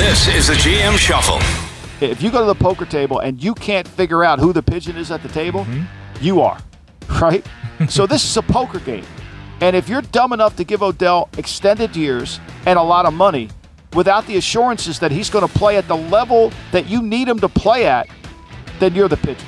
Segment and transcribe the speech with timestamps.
[0.00, 1.36] This is the GM Shuffle.
[2.00, 4.96] If you go to the poker table and you can't figure out who the pigeon
[4.96, 6.24] is at the table, mm-hmm.
[6.24, 6.58] you are,
[7.20, 7.46] right?
[7.86, 9.04] so this is a poker game.
[9.60, 13.50] And if you're dumb enough to give Odell extended years and a lot of money
[13.92, 17.38] without the assurances that he's going to play at the level that you need him
[17.38, 18.08] to play at,
[18.78, 19.46] then you're the pigeon.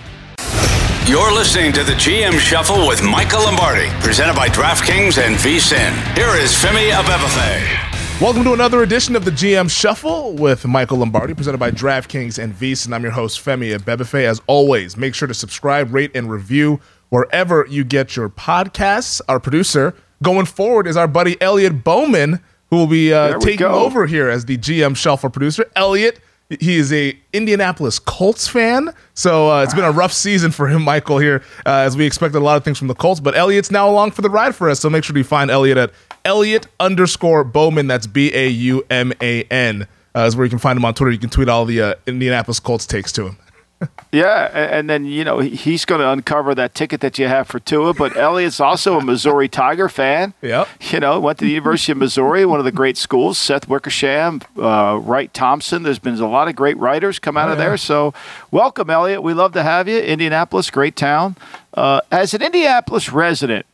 [1.06, 6.14] You're listening to the GM Shuffle with Michael Lombardi, presented by DraftKings and VSIN.
[6.14, 7.91] Here is Femi Abebefe.
[8.22, 12.54] Welcome to another edition of the GM Shuffle with Michael Lombardi, presented by DraftKings and.
[12.84, 14.22] And I'm your host, Femi Abebefe.
[14.22, 16.78] As always, make sure to subscribe, rate, and review
[17.08, 19.20] wherever you get your podcasts.
[19.28, 22.38] Our producer going forward is our buddy Elliot Bauman,
[22.70, 23.84] who will be uh, taking go.
[23.84, 25.68] over here as the GM Shuffle producer.
[25.74, 26.20] Elliot,
[26.60, 30.82] he is a Indianapolis Colts fan, so uh, it's been a rough season for him,
[30.82, 33.18] Michael, here, uh, as we expected a lot of things from the Colts.
[33.18, 35.76] But Elliot's now along for the ride for us, so make sure to find Elliot
[35.76, 35.90] at
[36.24, 37.86] Elliot underscore Bauman.
[37.86, 39.86] That's B A U M A N.
[40.14, 41.10] Uh, is where you can find him on Twitter.
[41.10, 43.36] You can tweet all the uh, Indianapolis Colts takes to him.
[44.12, 47.58] Yeah, and then you know he's going to uncover that ticket that you have for
[47.58, 47.94] Tua.
[47.94, 50.34] But Elliot's also a Missouri Tiger fan.
[50.42, 50.68] Yep.
[50.90, 53.38] You know, went to the University of Missouri, one of the great schools.
[53.38, 55.82] Seth Wickersham, uh, Wright Thompson.
[55.82, 57.78] There's been a lot of great writers come out of there.
[57.78, 58.12] So,
[58.50, 59.22] welcome, Elliot.
[59.22, 59.98] We love to have you.
[59.98, 61.36] Indianapolis, great town.
[61.72, 63.64] Uh, as an Indianapolis resident,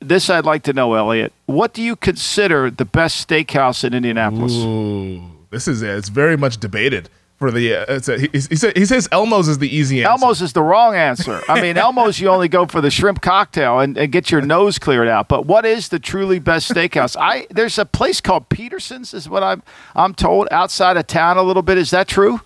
[0.00, 1.32] this I'd like to know, Elliot.
[1.46, 4.54] What do you consider the best steakhouse in Indianapolis?
[4.54, 7.08] Ooh, this is it's very much debated
[7.38, 7.74] for the.
[7.74, 10.10] Uh, it's a, he, he, said, he says Elmo's is the easy answer.
[10.10, 11.40] Elmo's is the wrong answer.
[11.48, 14.78] I mean, Elmo's you only go for the shrimp cocktail and, and get your nose
[14.78, 15.28] cleared out.
[15.28, 17.16] But what is the truly best steakhouse?
[17.18, 19.62] I there's a place called Peterson's, is what I'm
[19.94, 21.78] I'm told, outside of town a little bit.
[21.78, 22.40] Is that true?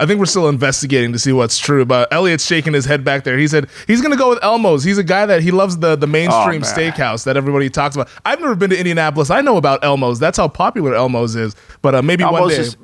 [0.00, 1.84] I think we're still investigating to see what's true.
[1.84, 3.38] But Elliot's shaking his head back there.
[3.38, 4.82] He said he's going to go with Elmo's.
[4.82, 8.08] He's a guy that he loves the the mainstream Oh, steakhouse that everybody talks about.
[8.24, 9.30] I've never been to Indianapolis.
[9.30, 10.18] I know about Elmo's.
[10.18, 11.54] That's how popular Elmo's is.
[11.82, 12.56] But uh, maybe one day.
[12.56, 12.76] is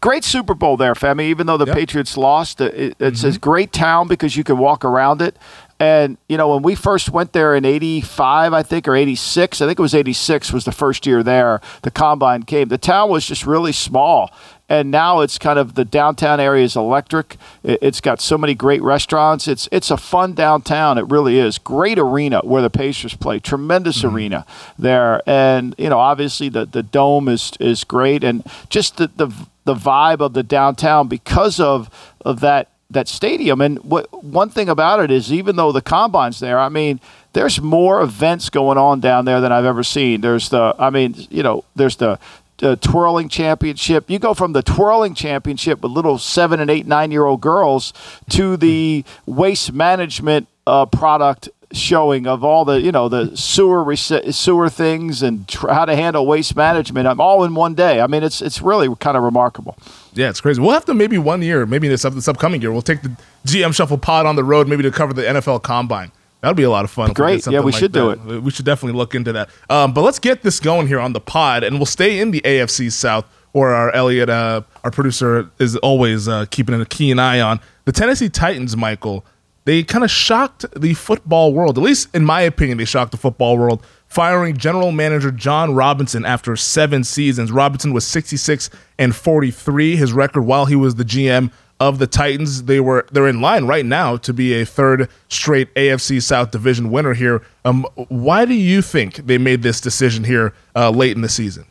[0.00, 1.22] great Super Bowl there, Femi.
[1.24, 1.76] Even though the Yep.
[1.76, 3.36] Patriots lost, it, it's Mm-hmm.
[3.36, 5.36] a great town because you can walk around it.
[5.80, 9.66] And you know, when we first went there in '85, I think, or '86, I
[9.66, 11.60] think it was '86 was the first year there.
[11.82, 12.68] The combine came.
[12.68, 14.30] The town was just really small,
[14.70, 17.36] and now it's kind of the downtown area is electric.
[17.64, 19.48] It, it's got so many great restaurants.
[19.48, 20.96] It's it's a fun downtown.
[20.96, 21.58] It really is.
[21.58, 23.40] Great arena where the Pacers play.
[23.40, 24.14] Tremendous mm-hmm.
[24.14, 24.46] arena
[24.78, 29.30] there, and you know, obviously the the dome is is great, and just the the
[29.64, 31.90] the vibe of the downtown because of
[32.24, 33.60] of that that stadium.
[33.60, 37.00] And what one thing about it is, even though the combine's there, I mean,
[37.32, 40.20] there's more events going on down there than I've ever seen.
[40.20, 42.18] There's the, I mean, you know, there's the.
[42.60, 44.10] The twirling championship.
[44.10, 47.92] You go from the twirling championship with little seven and eight, nine year old girls
[48.30, 54.34] to the waste management uh, product showing of all the you know the sewer rece-
[54.34, 57.06] sewer things and tr- how to handle waste management.
[57.06, 58.00] I'm all in one day.
[58.00, 59.76] I mean, it's it's really kind of remarkable.
[60.12, 60.60] Yeah, it's crazy.
[60.60, 63.12] We'll have to maybe one year, maybe this, up, this upcoming year, we'll take the
[63.46, 66.10] GM Shuffle pod on the road, maybe to cover the NFL Combine.
[66.40, 67.08] That'd be a lot of fun.
[67.08, 67.44] we Great.
[67.44, 68.42] did Yeah, we like should do it.
[68.42, 69.50] We should definitely look into that.
[69.68, 72.40] Um, but let's get this going here on the pod, and we'll stay in the
[72.40, 77.40] AFC South or our Elliot, uh, our producer, is always uh, keeping a keen eye
[77.40, 77.60] on.
[77.84, 79.24] The Tennessee Titans, Michael,
[79.64, 81.76] they kind of shocked the football world.
[81.76, 86.24] At least in my opinion, they shocked the football world, firing general manager Jon Robinson
[86.24, 87.52] after seven seasons.
[87.52, 89.96] Robinson was 66 and 43.
[89.96, 92.64] His record while he was the GM of the Titans.
[92.64, 96.90] They were they're in line right now to be a third straight AFC South Division
[96.90, 97.42] winner here.
[97.64, 101.64] Um, why do you think they made this decision here uh, late in the season?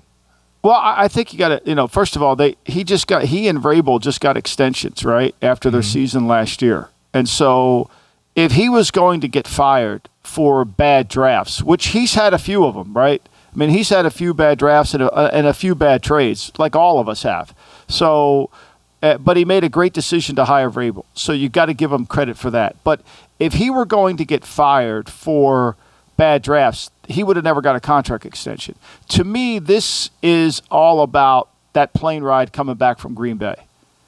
[0.62, 3.26] Well, I think you got to, you know, first of all, they he just got
[3.26, 5.90] he and Vrabel just got extensions right after their mm-hmm.
[5.90, 7.90] season last year, and so
[8.36, 12.66] if he was going to get fired for bad drafts, which he's had a few
[12.66, 13.22] of them, right?
[13.54, 16.52] I mean, he's had a few bad drafts and a, and a few bad trades,
[16.58, 17.56] like all of us have.
[17.88, 18.52] So
[19.02, 21.06] uh, but he made a great decision to hire Vrabel.
[21.14, 22.76] So you've got to give him credit for that.
[22.84, 23.02] But
[23.40, 25.76] if he were going to get fired for
[26.18, 28.76] bad drafts, he would have never got a contract extension.
[29.10, 33.56] To me, this is all about that plane ride coming back from Green Bay.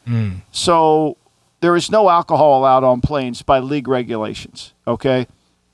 [0.05, 0.41] Mm.
[0.51, 1.15] So
[1.61, 4.73] there is no alcohol allowed on planes by league regulations.
[4.85, 5.27] Okay.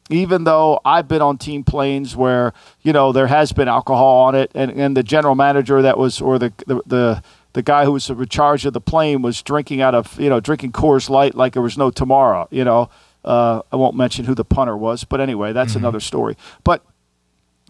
[0.09, 4.35] Even though I've been on team planes where, you know, there has been alcohol on
[4.35, 7.23] it and, and the general manager that was, or the, the, the
[7.57, 10.39] the guy who was in charge of the plane was drinking out of you know
[10.39, 12.48] drinking Coors Light like there was no tomorrow.
[12.51, 12.92] You know,
[13.25, 15.80] uh, I won't mention who the punter was, but anyway, that's mm-hmm.
[15.80, 16.38] another story.
[16.63, 16.86] But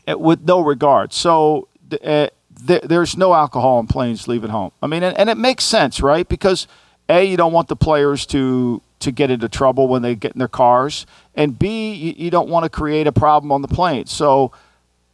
[0.06, 1.70] uh, with no regard, so
[2.04, 2.28] uh,
[2.68, 4.74] th- there's no alcohol in planes leaving home.
[4.84, 6.28] I mean, and, and it makes sense, right?
[6.28, 6.68] Because
[7.08, 10.40] a you don't want the players to to get into trouble when they get in
[10.40, 14.06] their cars, and B you, you don't want to create a problem on the plane.
[14.06, 14.52] So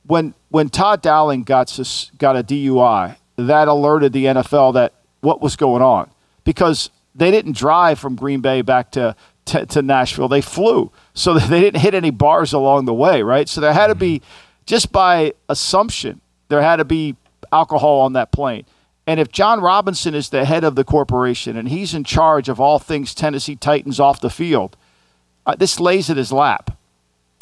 [0.08, 1.80] when when Todd Downing got
[2.18, 6.10] got a DUI that alerted the NFL that what was going on
[6.44, 9.16] because they didn't drive from Green Bay back to,
[9.46, 10.28] to, to Nashville.
[10.28, 10.92] They flew.
[11.14, 13.48] So they didn't hit any bars along the way, right?
[13.48, 14.22] So there had to be,
[14.66, 17.16] just by assumption, there had to be
[17.52, 18.66] alcohol on that plane.
[19.06, 22.60] And if Jon Robinson is the head of the corporation and he's in charge of
[22.60, 24.78] all things Tennessee Titans off the field,
[25.46, 26.78] uh, this lays at his lap.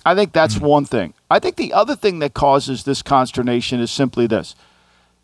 [0.03, 0.65] I think that's mm-hmm.
[0.65, 1.13] one thing.
[1.29, 4.55] I think the other thing that causes this consternation is simply this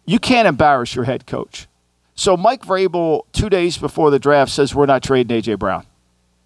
[0.08, 1.68] you can't embarrass your head coach.
[2.16, 5.86] So Mike Vrabel, two days before the draft, says we're not trading AJ Brown.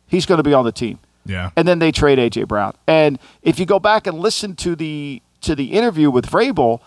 [0.08, 1.00] He's going to be on the team.
[1.25, 1.52] Yeah.
[1.56, 2.74] And then they trade AJ Brown.
[2.88, 6.81] And if you go back and listen to the to the interview with Vrabel,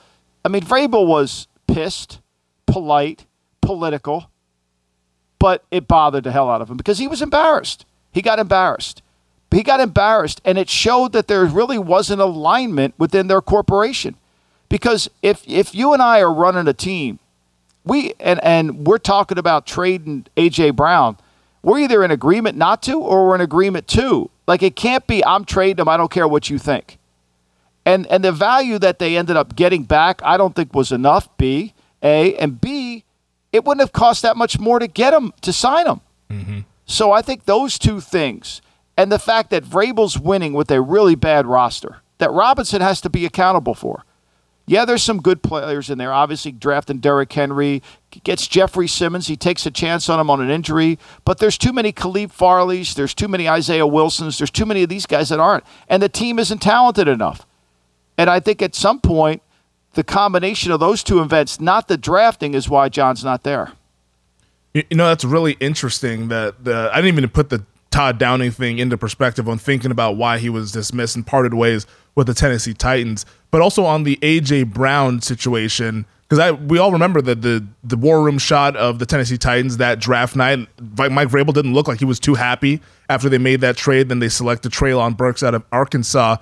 [0.45, 2.21] I mean Vrabel was pissed,
[2.67, 3.25] polite,
[3.63, 4.31] political,
[5.39, 7.87] but it bothered the hell out of him because he was embarrassed.
[8.13, 9.03] He got embarrassed.
[9.51, 14.17] He got embarrassed, and it showed that there really wasn't alignment within their corporation.
[14.75, 17.21] Because if if you and I are running a team,
[17.85, 21.17] we and and we're talking about trading AJ Brown,
[21.63, 24.31] we're either in agreement not to or we're in agreement to.
[24.49, 26.99] Like it can't be I'm trading him, I don't care what you think.
[27.87, 31.29] And and the value that they ended up getting back, I don't think was enough,
[31.39, 31.73] B,
[32.03, 33.05] A, and B,
[33.53, 36.01] it wouldn't have cost that much more to get him to sign him.
[36.29, 36.59] Mm-hmm.
[36.85, 38.61] So I think those two things
[38.97, 43.09] and the fact that Vrabel's winning with a really bad roster that Robinson has to
[43.09, 44.03] be accountable for.
[44.67, 46.13] Yeah, there's some good players in there.
[46.13, 47.83] Obviously, drafting Derrick Henry
[48.23, 49.27] gets Jeffrey Simmons.
[49.27, 52.95] He takes a chance on him on an injury, but there's too many Caleb Farleys.
[52.95, 54.39] There's too many Isaiah Wilsons.
[54.39, 57.47] There's too many of these guys that aren't, and the team isn't talented enough.
[58.17, 59.43] And I think at some point,
[59.95, 63.73] the combination of those two events, not the drafting, is why Jon's not there.
[64.73, 66.29] You know, that's really interesting.
[66.29, 70.17] That the I didn't even put the Todd Downing thing into perspective on thinking about
[70.17, 74.17] why he was dismissed and parted ways with the Tennessee Titans, but also on the
[74.17, 78.99] AJ Brown situation because I we all remember the, the the war room shot of
[78.99, 80.69] the Tennessee Titans that draft night.
[80.99, 84.09] Mike Vrabel didn't look like he was too happy after they made that trade.
[84.09, 86.39] Then they selected Treylon Burks out of Arkansas.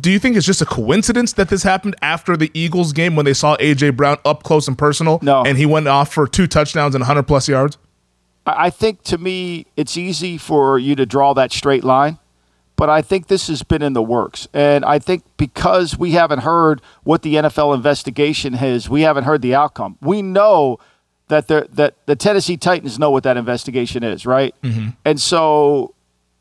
[0.00, 3.26] Do you think it's just a coincidence that this happened after the Eagles game when
[3.26, 5.20] they saw AJ Brown up close and personal?
[5.22, 7.78] No, and he went off for two touchdowns and 100 plus yards.
[8.44, 12.18] I think to me, it's easy for you to draw that straight line,
[12.76, 14.46] but I think this has been in the works.
[14.52, 19.42] And I think because we haven't heard what the NFL investigation is, we haven't heard
[19.42, 19.96] the outcome.
[20.00, 20.78] We know
[21.28, 24.54] that the, that the Tennessee Titans know what that investigation is, right?
[24.62, 24.90] Mm-hmm.
[25.04, 25.94] And so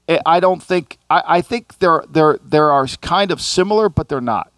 [0.07, 4.09] eh, I don't think I, I think they're they're there are kind of similar, but
[4.09, 4.51] they're not.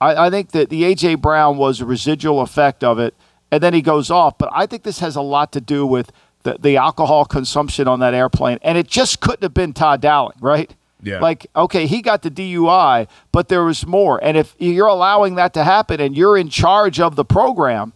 [0.00, 3.14] I, I think that the AJ Brown was a residual effect of it,
[3.50, 4.38] and then he goes off.
[4.38, 6.12] But I think this has a lot to do with
[6.46, 8.58] the, the alcohol consumption on that airplane.
[8.62, 10.72] And it just couldn't have been Todd Downing, right?
[11.02, 11.20] Yeah.
[11.20, 14.22] Like, okay, he got the DUI, but there was more.
[14.22, 17.92] And if you're allowing that to happen and you're in charge of the program,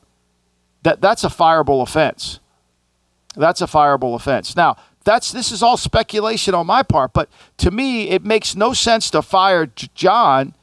[0.82, 2.40] that that's a fireable offense.
[3.36, 4.56] That's a fireable offense.
[4.56, 7.28] Now, that's this is all speculation on my part, but
[7.58, 10.54] to me, it makes no sense to fire Jon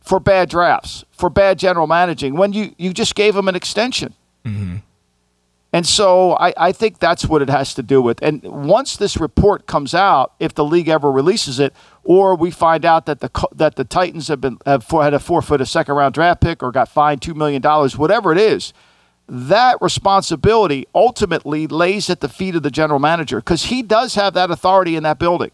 [0.00, 4.14] for bad drafts, for bad general managing when you you just gave him an extension.
[4.44, 4.76] Mm-hmm.
[5.72, 8.22] And so I, I think that's what it has to do with.
[8.22, 11.72] And once this report comes out, if the league ever releases it,
[12.04, 15.62] or we find out that the that the Titans have been have had a forfeit
[15.62, 18.74] a second round draft pick or got fined two million dollars, whatever it is,
[19.26, 24.34] that responsibility ultimately lays at the feet of the general manager because he does have
[24.34, 25.52] that authority in that building.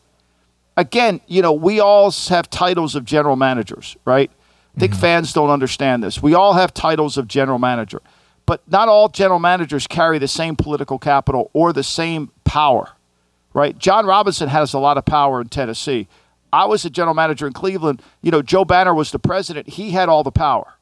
[0.77, 4.31] Again, you know, we all have titles of general managers, right?
[4.77, 5.01] I think mm-hmm.
[5.01, 6.21] fans don't understand this.
[6.21, 8.01] We all have titles of general manager
[8.49, 12.93] but not all general managers carry the same political capital or the same power,
[13.53, 13.77] right?
[13.77, 16.09] Jon Robinson has a lot of power in Tennessee.
[16.51, 18.01] I was a general manager in Cleveland.
[18.23, 19.69] You know, Joe Banner was the president.
[19.69, 20.79] He had all the power.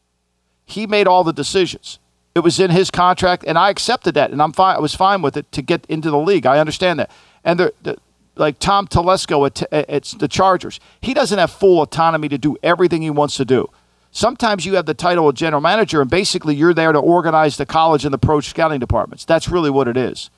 [0.65, 1.99] He made all the decisions.
[2.37, 4.77] It was in his contract, and I accepted that, and I'm fine.
[4.77, 6.47] I was fine with it to get into the league.
[6.47, 7.11] I understand that.
[7.43, 7.97] And the, the
[8.37, 13.03] like Tom Telesco at, at the Chargers, he doesn't have full autonomy to do everything
[13.03, 13.69] he wants to do.
[14.17, 17.67] Sometimes you have the title of general manager, and basically you're there to organize the
[17.67, 19.27] college and the pro scouting departments.
[19.27, 20.31] That's really what it is.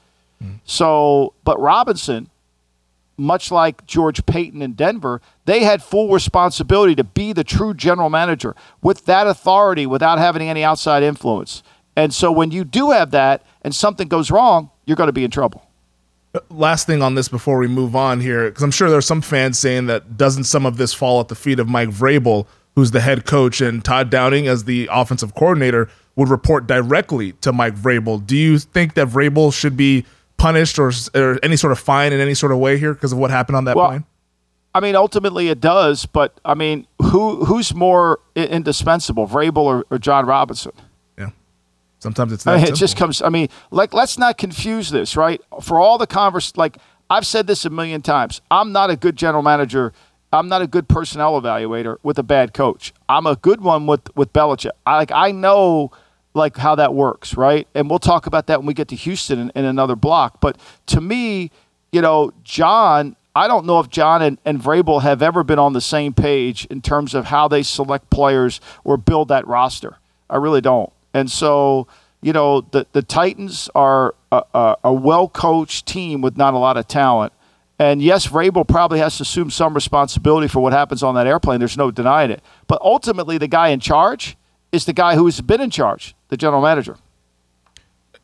[0.42, 0.58] Mm.
[0.64, 2.28] So, but Robinson,
[3.16, 8.10] much like George Paton in Denver, they had full responsibility to be the true general
[8.10, 11.62] manager with that authority without having any outside influence.
[11.94, 15.22] And so when you do have that and something goes wrong, you're going to be
[15.22, 15.64] in trouble.
[16.34, 19.22] Uh, last thing on this before we move on here, because I'm sure there's some
[19.22, 22.48] fans saying that doesn't some of this fall at the feet of Mike Vrabel?
[22.78, 27.52] Who's the head coach, and Todd Downing, as the offensive coordinator, would report directly to
[27.52, 28.24] Mike Vrabel.
[28.24, 30.06] Do you think that Vrabel should be
[30.36, 33.18] punished or, or any sort of fine in any sort of way here because of
[33.18, 34.04] what happened on that well, plane?
[34.72, 39.98] I mean, ultimately it does, but I mean, who who's more indispensable, Vrabel or, or
[39.98, 40.70] Jon Robinson?
[41.18, 41.30] Yeah,
[41.98, 42.46] sometimes it's.
[42.46, 43.22] I mean, it just comes.
[43.22, 45.40] I mean, like let's not confuse this, right?
[45.60, 46.78] For all the converse, like
[47.10, 49.92] I've said this a million times, I'm not a good general manager
[50.32, 52.92] I'm not a good personnel evaluator with a bad coach.
[53.08, 54.70] I'm a good one with with Belichick.
[54.86, 55.90] I like I know
[56.34, 57.66] like how that works, right?
[57.74, 60.40] And we'll talk about that when we get to Houston in, in another block.
[60.40, 61.50] But to me,
[61.92, 65.72] you know, Jon, I don't know if Jon and, and Vrabel have ever been on
[65.72, 69.96] the same page in terms of how they select players or build that roster.
[70.28, 70.92] I really don't.
[71.14, 71.88] And so,
[72.20, 76.58] you know, the the Titans are a, a, a well coached team with not a
[76.58, 77.32] lot of talent.
[77.78, 81.60] And yes, Vrabel probably has to assume some responsibility for what happens on that airplane.
[81.60, 82.42] There's no denying it.
[82.66, 84.36] But ultimately, the guy in charge
[84.72, 86.96] is the guy who's been in charge, the general manager.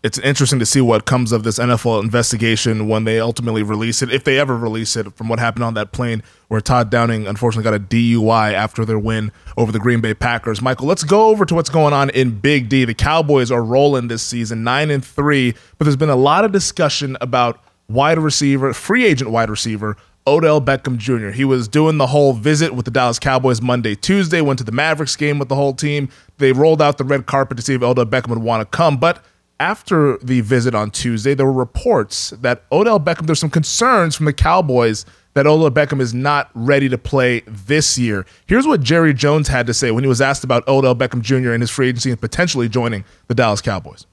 [0.02, 4.12] It's interesting to see what comes of this NFL investigation when they ultimately release it,
[4.12, 7.64] if they ever release it, from what happened on that plane where Todd Downing unfortunately
[7.64, 10.60] got a DUI after their win over the Green Bay Packers.
[10.60, 12.84] Michael, let's go over to what's going on in Big D.
[12.84, 16.52] The Cowboys are rolling this season, nine and three, but there's been a lot of
[16.52, 21.30] discussion about wide receiver, free agent wide receiver, Odell Beckham Jr.
[21.30, 24.72] He was doing the whole visit with the Dallas Cowboys Monday, Tuesday, went to the
[24.72, 26.08] Mavericks game with the whole team.
[26.38, 28.96] They rolled out the red carpet to see if Odell Beckham would want to come.
[28.96, 29.22] But
[29.60, 34.26] after the visit on Tuesday, there were reports that Odell Beckham, there's some concerns from
[34.26, 38.24] the Cowboys that Odell Beckham is not ready to play this year.
[38.46, 41.52] Here's what Jerry Jones had to say when he was asked about Odell Beckham Jr.
[41.52, 44.06] and his free agency and potentially joining the Dallas Cowboys.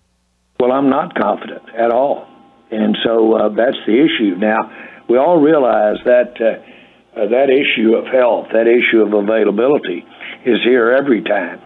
[0.59, 2.27] Well, I'm not confident at all.
[2.71, 4.39] And so uh, that's the issue.
[4.39, 4.71] Now,
[5.09, 10.07] we all realize that uh, uh, that issue of health, that issue of availability,
[10.45, 11.59] is here every time.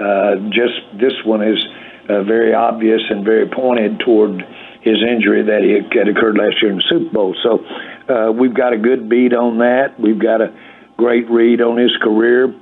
[0.00, 1.58] Uh, just this one is
[2.08, 4.42] uh, very obvious and very pointed toward
[4.82, 7.36] his injury that he had occurred last year in the Super Bowl.
[7.44, 7.62] So
[8.12, 10.00] uh, we've got a good beat on that.
[10.00, 10.50] We've got a
[10.96, 12.52] great read on his career.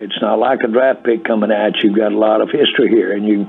[0.00, 1.90] It's not like a draft pick coming at you.
[1.90, 3.46] You've got a lot of history here, and you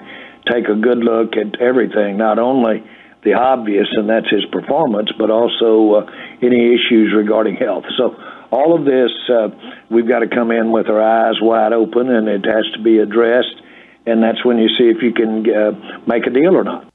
[0.48, 2.88] take a good look at everything, not only–
[3.24, 6.12] the obvious, and that's his performance, but also uh,
[6.42, 7.84] any issues regarding health.
[7.98, 8.16] So
[8.52, 9.50] all of this, uh,
[9.90, 13.00] we've got to come in with our eyes wide open, and it has to be
[13.00, 13.62] addressed.
[14.06, 16.86] And that's when you see if you can uh, make a deal or not.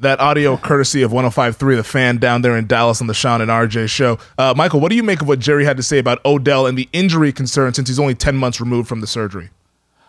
[0.00, 3.50] That audio courtesy of 105.3 The Fan down there in Dallas on the Shan and
[3.50, 4.18] RJ show.
[4.38, 6.78] Uh, Michael, what do you make of what Jerry had to say about Odell and
[6.78, 9.50] the injury concern since he's only 10 months removed from the surgery?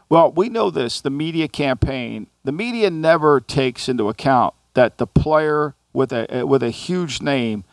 [0.10, 5.08] Well, we know this the media campaign, the media never takes into account that the
[5.08, 7.63] player with a with a huge name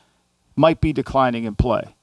[0.56, 1.94] might be declining in play.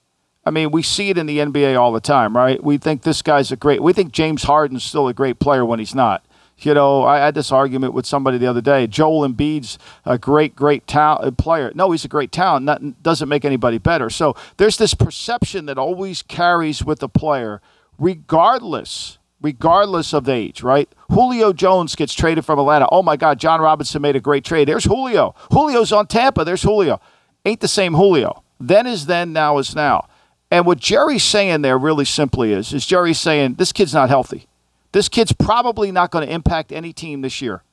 [0.46, 2.63] I mean, we see it in the NBA all the time, right?
[2.63, 3.84] We think this guy's a great.
[3.84, 6.25] We think James Harden's still a great player when he's not.
[6.60, 8.88] You know, I had this argument with somebody the other day.
[8.88, 11.72] Joel Embiid's a great, great talent uh, player.
[11.75, 12.66] No, he's a great talent.
[12.66, 14.10] That doesn't make anybody better.
[14.10, 17.62] So there's this perception that always carries with the player,
[18.00, 20.89] regardless regardless of age, right?
[21.12, 22.88] Julio Jones gets traded from Atlanta.
[22.91, 24.67] Oh my God, Jon Robinson made a great trade.
[24.67, 25.36] There's Julio.
[25.51, 26.44] Julio's on Tampa.
[26.44, 27.00] There's Julio.
[27.46, 28.44] Ain't the same Julio.
[28.60, 30.08] Then is then, now is now.
[30.50, 34.48] And what Jerry's saying there really simply is, is Jerry's saying this kid's not healthy.
[34.94, 37.63] This kid's probably not going to impact any team this year.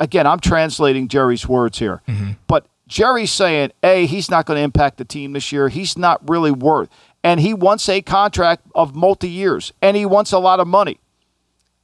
[0.00, 2.32] again, I'm translating Jerry's words here, mm-hmm.
[2.46, 5.68] but Jerry's saying, A, he's not going to impact the team this year.
[5.68, 6.88] He's not really worth.
[7.26, 11.00] And he wants a contract of multi years and he wants a lot of money.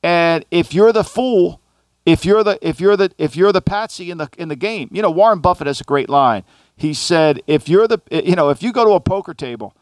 [0.00, 1.60] And if you're the fool,
[2.06, 4.88] if you're the if you're the if you're the patsy in the in the game,
[4.92, 6.44] you know Warren Buffett has a great line.
[6.76, 9.74] He said, if you're the you know if you go to a poker table,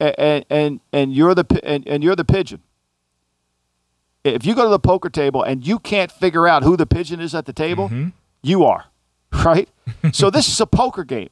[0.00, 2.62] and and and you're the and, and you're the pigeon.
[4.24, 7.20] If you go to the poker table and you can't figure out who the pigeon
[7.20, 8.08] is at the table, mm-hmm.
[8.42, 8.86] you are,
[9.44, 9.68] right?
[10.10, 11.28] so this is a poker game.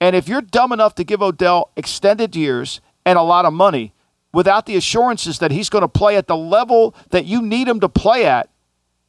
[0.00, 3.94] And if you're dumb enough to give Odell extended years and a lot of money
[4.34, 7.80] without the assurances that he's going to play at the level that you need him
[7.80, 8.50] to play at,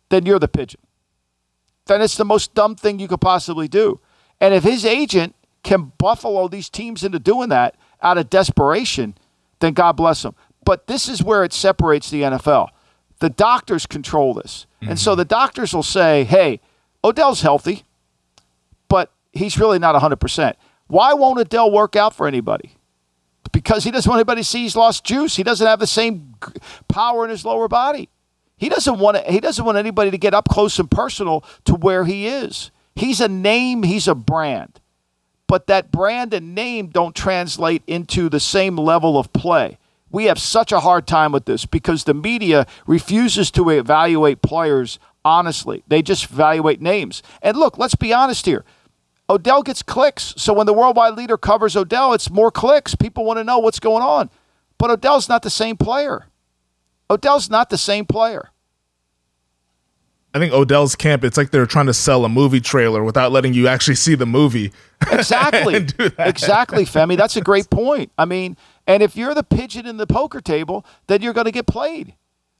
[0.08, 0.79] then you're the pigeon.
[1.86, 4.00] Then it's the most dumb thing you could possibly do.
[4.39, 9.15] And if his agent can buffalo these teams into doing that out of desperation,
[9.60, 10.34] then God bless him.
[10.63, 12.70] But this is where it separates the NFL.
[13.20, 14.65] The doctors control this.
[14.82, 14.91] Mm-hmm.
[14.91, 16.62] And so the doctors will say, hey,
[17.03, 17.84] Odell's healthy,
[18.88, 20.53] but he's really not 100%.
[20.88, 22.78] Why won't Odell work out for anybody?
[23.51, 25.36] Because he doesn't want anybody to see he's lost juice.
[25.36, 26.36] He doesn't have the same
[26.88, 28.10] power in his lower body.
[28.58, 32.06] He doesn't want he doesn't want anybody to get up close and personal to where
[32.06, 32.72] he is.
[32.96, 34.79] He's a name, he's a brand.
[35.48, 39.77] But that brand and name don't translate into the same level of play.
[40.12, 45.00] We have such a hard time with this because the media refuses to evaluate players
[45.24, 45.84] honestly.
[45.88, 47.24] They just evaluate names.
[47.41, 48.65] And look, let's be honest here.
[49.29, 50.33] Odell gets clicks.
[50.38, 52.95] So when the worldwide leader covers Odell, it's more clicks.
[52.95, 54.29] People want to know what's going on.
[54.77, 56.25] But Odell's not the same player.
[57.09, 58.50] Odell's not the same player.
[60.33, 63.53] I think Odell's camp, it's like they're trying to sell a movie trailer without letting
[63.53, 64.71] you actually see the movie.
[65.12, 65.75] Exactly.
[66.19, 67.17] exactly, Femi.
[67.17, 68.12] That's a great point.
[68.17, 68.55] I mean,
[68.86, 72.13] and if you're the pigeon in the poker table, then you're going to get played.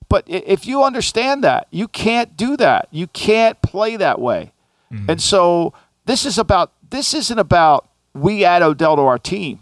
[0.08, 2.88] But if you understand that, you can't do that.
[2.90, 4.52] You can't play that way.
[4.92, 5.12] Mm-hmm.
[5.12, 5.74] And so
[6.10, 9.60] this is about this isn't about we add Odell to our team.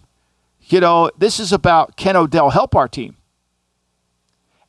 [0.62, 3.18] You know, this is about can Odell help our team?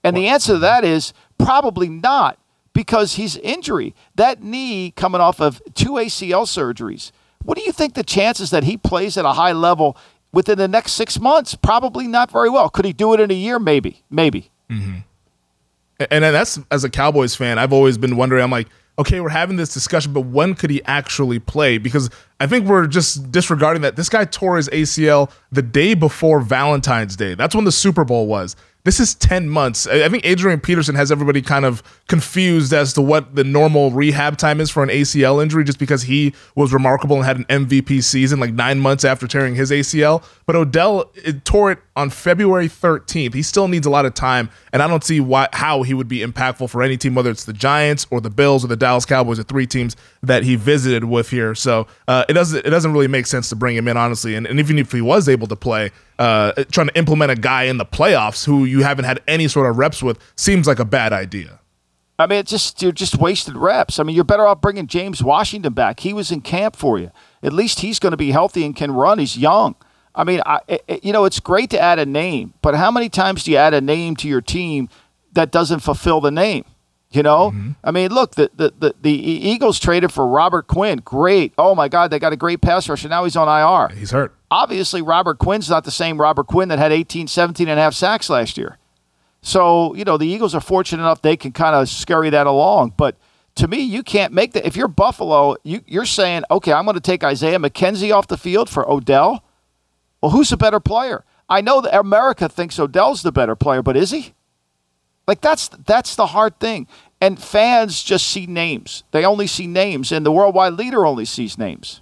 [0.02, 2.38] And the answer to that is probably not
[2.72, 3.94] because he's injury.
[4.16, 7.12] That knee coming off of two ACL surgeries.
[7.44, 9.96] What do you think the chances that he plays at a high level
[10.32, 11.54] within the next six months?
[11.54, 12.68] Probably not very well.
[12.70, 13.60] Could he do it in a year?
[13.60, 14.02] Maybe.
[14.10, 14.50] Maybe.
[14.68, 14.98] Mm-hmm.
[16.10, 18.42] And that's as a Cowboys fan, I've always been wondering.
[18.42, 21.78] I'm like, okay, we're having this discussion, but when could he actually play?
[21.78, 26.40] Because I think we're just disregarding that this guy tore his ACL the day before
[26.40, 27.34] Valentine's Day.
[27.34, 28.56] That's when the Super Bowl was.
[28.84, 29.86] This is 10 months.
[29.86, 34.38] I think Adrian Peterson has everybody kind of confused as to what the normal rehab
[34.38, 38.02] time is for an ACL injury just because he was remarkable and had an MVP
[38.02, 40.24] season like nine months after tearing his ACL.
[40.46, 41.12] But Odell
[41.44, 43.34] tore it on February 13th.
[43.34, 46.08] He still needs a lot of time, and I don't see why how he would
[46.08, 49.04] be impactful for any team, whether it's the Giants or the Bills or the Dallas
[49.04, 51.54] Cowboys, the three teams that he visited with here.
[51.54, 54.34] So uh, it doesn't it doesn't really make sense to bring him in, honestly.
[54.36, 57.64] And, and even if he was able to play, uh, trying to implement a guy
[57.64, 60.84] in the playoffs who you haven't had any sort of reps with seems like a
[60.84, 61.60] bad idea.
[62.18, 64.00] I mean, it's just you're just wasted reps.
[64.00, 66.00] I mean, you're better off bringing James Washington back.
[66.00, 67.12] He was in camp for you.
[67.42, 69.20] At least he's going to be healthy and can run.
[69.20, 69.76] He's young.
[70.14, 73.08] I mean, I, it, you know, it's great to add a name, but how many
[73.08, 74.88] times do you add a name to your team
[75.32, 76.64] that doesn't fulfill the name?
[77.10, 77.70] You know, mm-hmm.
[77.84, 81.00] I mean, look, the, the, the the Eagles traded for Robert Quinn.
[81.02, 81.54] Great.
[81.56, 83.08] Oh my God, they got a great pass rusher.
[83.08, 83.96] Now he's on IR.
[83.96, 84.34] He's hurt.
[84.50, 87.94] Obviously, Robert Quinn's not the same Robert Quinn that had 18, 17 and a half
[87.94, 88.78] sacks last year.
[89.42, 92.94] So, you know, the Eagles are fortunate enough they can kind of scurry that along.
[92.96, 93.16] But
[93.56, 94.66] to me, you can't make that.
[94.66, 98.38] If you're Buffalo, you, you're saying, okay, I'm going to take Isaiah McKenzie off the
[98.38, 99.44] field for Odell.
[100.20, 101.24] Well, who's the better player?
[101.48, 104.34] I know that America thinks Odell's the better player, but is he?
[105.26, 106.86] Like that's that's the hard thing.
[107.20, 109.04] And fans just see names.
[109.10, 112.00] They only see names, and the worldwide leader only sees names.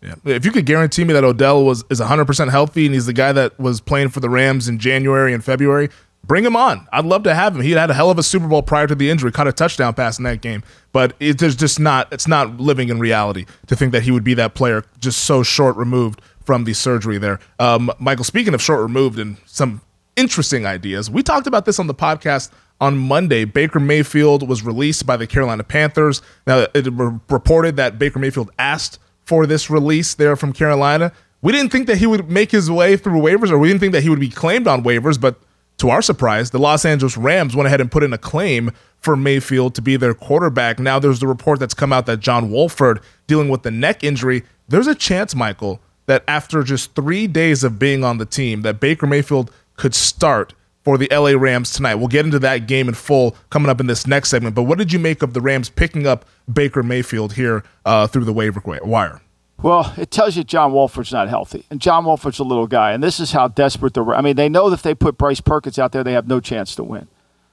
[0.00, 0.14] Yeah.
[0.24, 3.32] If you could guarantee me that Odell was is 100% healthy and he's the guy
[3.32, 5.88] that was playing for the Rams in January and February,
[6.24, 6.86] bring him on.
[6.92, 7.62] I'd love to have him.
[7.62, 9.94] He had a hell of a Super Bowl prior to the injury, caught a touchdown
[9.94, 10.62] pass in that game.
[10.92, 14.34] But it's just not it's not living in reality to think that he would be
[14.34, 17.40] that player just so short removed from the surgery there.
[17.58, 19.80] Um, Michael, speaking of short removed and some
[20.16, 23.44] interesting ideas, we talked about this on the podcast on Monday.
[23.44, 26.22] Baker Mayfield was released by the Carolina Panthers.
[26.46, 28.98] Now, it was reported that Baker Mayfield asked
[29.28, 31.12] for this release there from Carolina.
[31.42, 33.92] We didn't think that he would make his way through waivers, or we didn't think
[33.92, 35.38] that he would be claimed on waivers, but
[35.76, 39.16] to our surprise, the Los Angeles Rams went ahead and put in a claim for
[39.16, 40.78] Mayfield to be their quarterback.
[40.78, 44.44] Now there's the report that's come out that John Wolford, dealing with the neck injury,
[44.66, 48.80] there's a chance, Michael, that after just three days of being on the team, that
[48.80, 51.96] Baker Mayfield could start for the LA Rams tonight.
[51.96, 54.54] We'll get into that game in full coming up in this next segment.
[54.54, 58.24] But what did you make of the Rams picking up Baker Mayfield here uh, through
[58.24, 59.20] the waiver wire?
[59.60, 63.02] Well, it tells you John Wolford's not healthy, and John Wolford's a little guy, and
[63.02, 64.04] this is how desperate the.
[64.04, 66.38] I mean, they know that if they put Bryce Perkins out there, they have no
[66.38, 67.08] chance to win.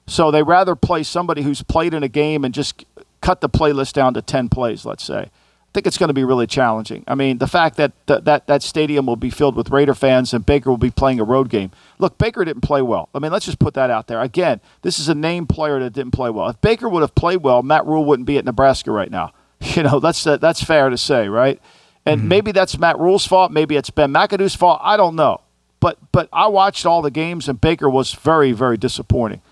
[0.06, 2.84] So they rather play somebody who's played in a game and just
[3.20, 4.86] cut the playlist down to ten plays.
[4.86, 5.30] Let's say.
[5.76, 7.04] I think it's going to be really challenging.
[7.06, 10.32] I mean, the fact that th- that that stadium will be filled with Raider fans
[10.32, 11.70] and Baker will be playing a road game.
[11.98, 13.10] Look, Baker didn't play well.
[13.14, 14.22] I mean, let's just put that out there.
[14.22, 16.48] Again, this is a named player that didn't play well.
[16.48, 19.32] If Baker would have played well, Matt Rhule wouldn't be at Nebraska right now.
[19.74, 21.60] You know, that's uh, that's fair to say, right?
[22.06, 22.28] And mm-hmm.
[22.28, 23.52] maybe that's Matt Rhule's fault.
[23.52, 24.80] Maybe it's Ben McAdoo's fault.
[24.82, 25.42] I don't know.
[25.80, 29.42] But but I watched all the games and Baker was very very disappointing.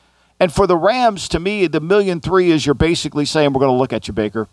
[0.41, 3.75] And for the Rams, to me, the million three is you're basically saying we're going
[3.75, 4.49] to look at you, Baker.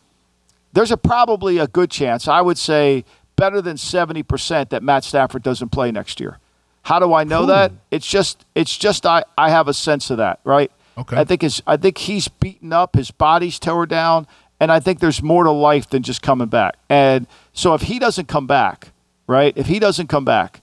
[0.74, 2.28] There's a probably a good chance.
[2.28, 3.04] I would say
[3.36, 6.40] better than seventy percent that Matt Stafford doesn't play next year.
[6.84, 7.48] How do I know Ooh.
[7.48, 7.72] that?
[7.92, 10.72] It's just it's just I, I have a sense of that, right?
[10.98, 11.18] Okay.
[11.18, 14.28] I think his I think he's beaten up, his body's tore down,
[14.60, 16.76] and I think there's more to life than just coming back.
[16.90, 18.90] And so if he doesn't come back,
[19.28, 19.54] right?
[19.56, 20.62] If he doesn't come back,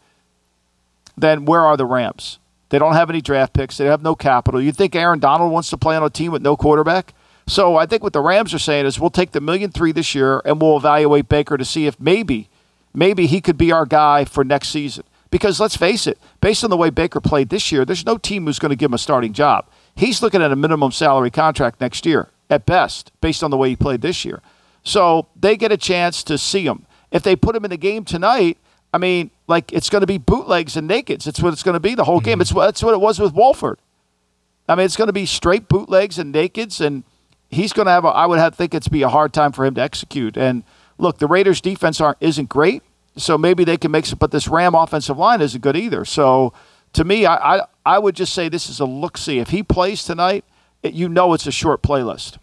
[1.17, 2.39] then where are the Rams?
[2.71, 3.79] They don't have any draft picks.
[3.79, 4.61] They have no capital.
[4.61, 7.15] You think Aaron Donald wants to play on a team with no quarterback?
[7.49, 10.15] So I think what the Rams are saying is we'll take the million three this
[10.15, 12.51] year and we'll evaluate Baker to see if maybe,
[12.95, 15.05] maybe he could be our guy for next season.
[15.31, 18.47] Because let's face it, based on the way Baker played this year, there's no team
[18.47, 19.67] who's going to give him a starting job.
[19.95, 23.71] He's looking at a minimum salary contract next year at best, based on the way
[23.71, 24.41] he played this year.
[24.85, 26.87] So they get a chance to see him.
[27.11, 28.59] If they put him in the game tonight,
[28.93, 31.27] I mean, like it's going to be bootlegs and nakeds.
[31.27, 32.35] It's what it's going to be the whole game.
[32.35, 32.43] Mm-hmm.
[32.43, 33.79] It's that's what it was with Wolford.
[34.69, 37.05] I mean, it's going to be straight bootlegs and nakeds, and
[37.49, 38.05] he's going to have.
[38.05, 40.37] A, I would have think it's be a hard time for him to execute.
[40.37, 40.63] And
[40.99, 42.83] look, the Raiders' defense aren't isn't great,
[43.17, 44.19] so maybe they can make some.
[44.19, 46.05] But this Ram offensive line isn't good either.
[46.05, 46.53] So
[46.95, 49.39] to me, I I, I would just say this is a look see.
[49.39, 50.45] If he plays tonight,
[50.83, 52.39] it, you know it's a short playlist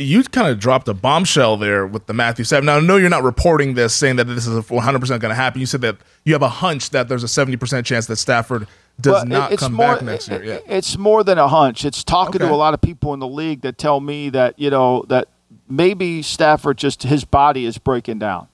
[0.00, 2.64] you kind of dropped a bombshell there with the Matthew Stafford.
[2.64, 5.60] Now, I know you're not reporting this saying that this is 100% going to happen.
[5.60, 8.66] You said that you have a hunch that there's a 70% chance that Stafford
[9.00, 10.42] does well, not come more, back next year.
[10.42, 10.58] Yeah.
[10.66, 11.84] It's more than a hunch.
[11.84, 12.48] It's talking okay.
[12.48, 15.28] to a lot of people in the league that tell me that, you know, that
[15.68, 18.48] maybe Stafford just his body is breaking down.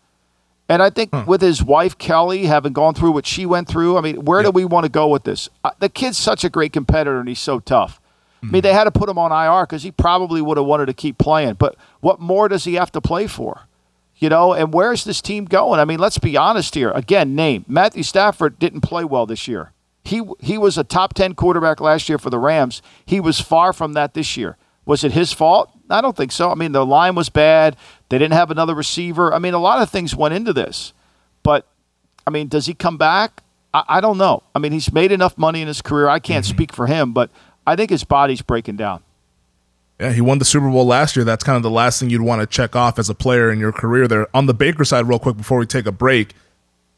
[0.69, 1.25] And I think huh.
[1.27, 4.51] with his wife Kelly having gone through what she went through, I mean, where do
[4.51, 5.49] we want to go with this?
[5.63, 8.01] Uh, the kid's such a great competitor and he's so tough.
[8.43, 10.87] I mean, they had to put him on IR because he probably would have wanted
[10.87, 11.55] to keep playing.
[11.55, 13.63] But what more does he have to play for?
[14.19, 15.81] You know, and where's this team going?
[15.81, 16.91] I mean, let's be honest here.
[16.91, 19.73] Again, name Matthew Stafford didn't play well this year.
[20.07, 22.81] He he was a top ten quarterback last year for the Rams.
[23.05, 24.57] He was far from that this year.
[24.85, 25.71] Was it his fault?
[25.91, 26.51] I don't think so.
[26.51, 27.77] I mean, the line was bad.
[28.09, 29.35] They didn't have another receiver.
[29.35, 30.93] I mean, a lot of things went into this.
[31.43, 31.67] But
[32.27, 33.43] I mean, does he come back?
[33.75, 34.45] I, I don't know.
[34.55, 36.09] I mean, he's made enough money in his career.
[36.09, 36.55] I can't mm-hmm.
[36.55, 37.31] speak for him, but
[37.67, 39.03] I think his body's breaking down.
[39.99, 41.25] Yeah, he won the Super Bowl last year.
[41.25, 43.59] That's kind of the last thing you'd want to check off as a player in
[43.59, 44.29] your career there.
[44.37, 46.35] On the Baker side, real quick before we take a break,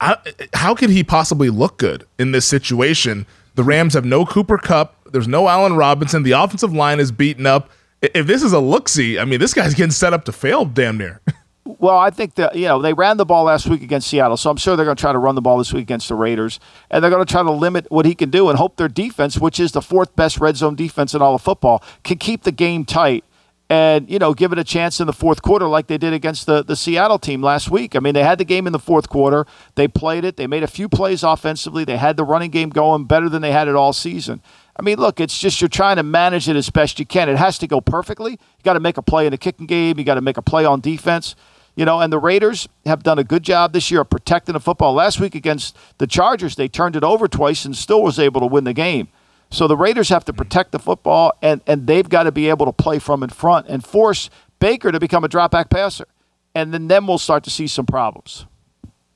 [0.00, 0.16] how,
[0.54, 3.26] how could he possibly look good in this situation?
[3.54, 4.94] The Rams have no Cooper Kupp.
[5.10, 6.22] There's no Allen Robinson.
[6.22, 7.70] The offensive line is beaten up.
[8.00, 10.98] If this is a look I mean, this guy's getting set up to fail damn
[10.98, 11.20] near.
[11.78, 14.48] Well, I think that you know they ran the ball last week against Seattle, so
[14.48, 16.58] I'm sure they're going to try to run the ball this week against the Raiders,
[16.90, 19.36] and they're going to try to limit what he can do and hope their defense,
[19.36, 22.52] which is the fourth best red zone defense in all of football, can keep the
[22.52, 23.22] game tight
[23.70, 26.46] and you know give it a chance in the fourth quarter like they did against
[26.46, 27.94] the the Seattle team last week.
[27.94, 29.46] I mean, they had the game in the fourth quarter.
[29.74, 30.36] They played it.
[30.36, 31.84] They made a few plays offensively.
[31.84, 34.42] They had the running game going better than they had it all season.
[34.78, 37.28] I mean, look, it's just you're trying to manage it as best you can.
[37.28, 38.32] It has to go perfectly.
[38.32, 39.98] You got to make a play in the kicking game.
[39.98, 41.34] You got to make a play on defense.
[41.74, 44.60] You know, and the Raiders have done a good job this year of protecting the
[44.60, 44.94] football.
[44.94, 48.46] Last week against the Chargers, they turned it over twice and still was able to
[48.46, 49.08] win the game.
[49.50, 52.66] So the Raiders have to protect the football, and, and they've got to be able
[52.66, 56.06] to play from in front and force Baker to become a drop back passer.
[56.54, 58.46] And then, then we'll start to see some problems.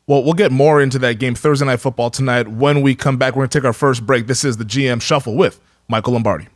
[0.07, 2.49] Well, we'll get more into that game Thursday Night Football tonight.
[2.49, 4.27] When we come back, we're going to take our first break.
[4.27, 6.49] This is the GM Shuffle with Michael Lombardi.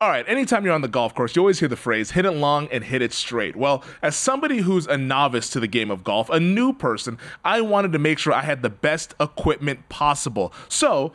[0.00, 2.30] All right, anytime you're on the golf course, you always hear the phrase hit it
[2.30, 3.56] long and hit it straight.
[3.56, 7.62] Well, as somebody who's a novice to the game of golf, a new person, I
[7.62, 10.52] wanted to make sure I had the best equipment possible.
[10.68, 11.14] So,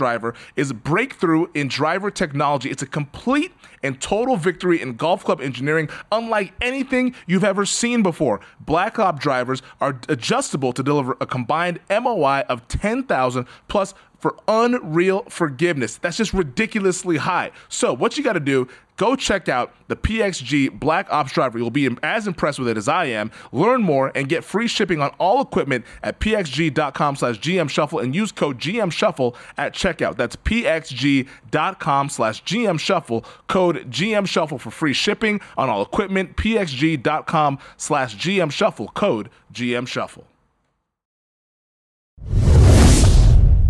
[0.01, 2.71] Driver is a breakthrough in driver technology.
[2.71, 3.51] It's a complete
[3.83, 8.39] and total victory in golf club engineering, unlike anything you've ever seen before.
[8.59, 15.21] Black Ops drivers are adjustable to deliver a combined MOI of 10,000 plus for unreal
[15.29, 15.97] forgiveness.
[15.97, 17.51] That's just ridiculously high.
[17.69, 18.67] So, what you got to do,
[19.01, 21.57] go check out the PXG Black Ops driver.
[21.57, 23.31] You'll be as impressed with it as I am.
[23.51, 28.31] Learn more and get free shipping on all equipment at pxg.com slash gmshuffle and use
[28.31, 30.17] code gmshuffle at checkout.
[30.17, 38.93] That's pxg.com slash gmshuffle, code gmshuffle for free shipping on all equipment, pxg.com slash gmshuffle,
[38.93, 40.25] code gmshuffle.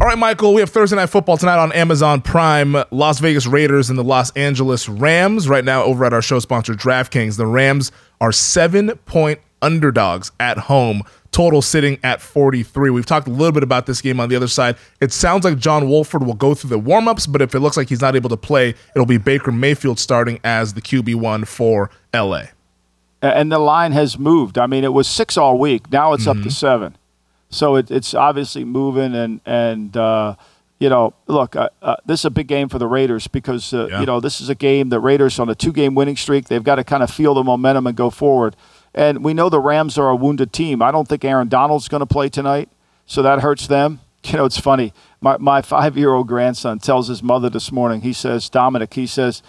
[0.02, 2.76] All right, Michael, we have Thursday Night Football tonight on Amazon Prime.
[2.90, 5.48] Las Vegas Raiders and the Los Angeles Rams.
[5.48, 10.58] Right now, over at our show sponsor, DraftKings, the Rams are seven point underdogs at
[10.58, 11.04] home.
[11.30, 12.90] Total sitting at 43.
[12.90, 14.76] We've talked a little bit about this game on the other side.
[15.02, 17.88] It sounds like John Wolford will go through the warmups, but if it looks like
[17.88, 22.46] he's not able to play, it'll be Baker Mayfield starting as the QB1 for LA.
[23.22, 24.58] And the line has moved.
[24.58, 25.92] I mean, it was six all week.
[25.92, 26.40] Now it's mm-hmm.
[26.40, 26.98] up to seven.
[27.52, 30.36] So it, it's obviously moving, and and uh,
[30.80, 33.88] you know, look, uh, uh, this is a big game for the Raiders because uh,
[33.88, 34.00] yeah.
[34.00, 36.46] you know this is a game that Raiders on a two-game winning streak.
[36.46, 38.56] They've got to kind of feel the momentum and go forward.
[38.94, 40.82] And we know the Rams are a wounded team.
[40.82, 42.70] I don't think Aaron Donald's going to play tonight,
[43.06, 44.00] so that hurts them.
[44.24, 44.94] You know, it's funny.
[45.20, 48.02] My my five-year-old grandson tells his mother this morning.
[48.02, 48.94] He says, Dominic.
[48.94, 49.42] He says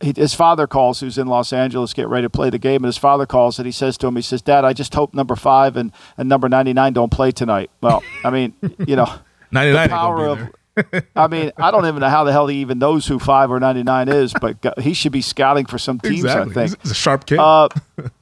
[0.00, 2.98] his father calls, who's in Los Angeles, get ready to play the game, and his
[2.98, 5.76] father calls and he says to him, he says, "Dad, I just hope number five
[5.76, 8.54] and, and number ninety nine don't play tonight." Well, I mean,
[8.86, 9.12] you know,
[9.50, 10.38] ninety nine power of.
[11.16, 13.58] I mean, I don't even know how the hell he even knows who five or
[13.58, 16.24] ninety nine is, but he should be scouting for some teams.
[16.24, 16.64] Exactly.
[16.64, 17.38] I think he's a sharp kid.
[17.38, 17.68] Uh,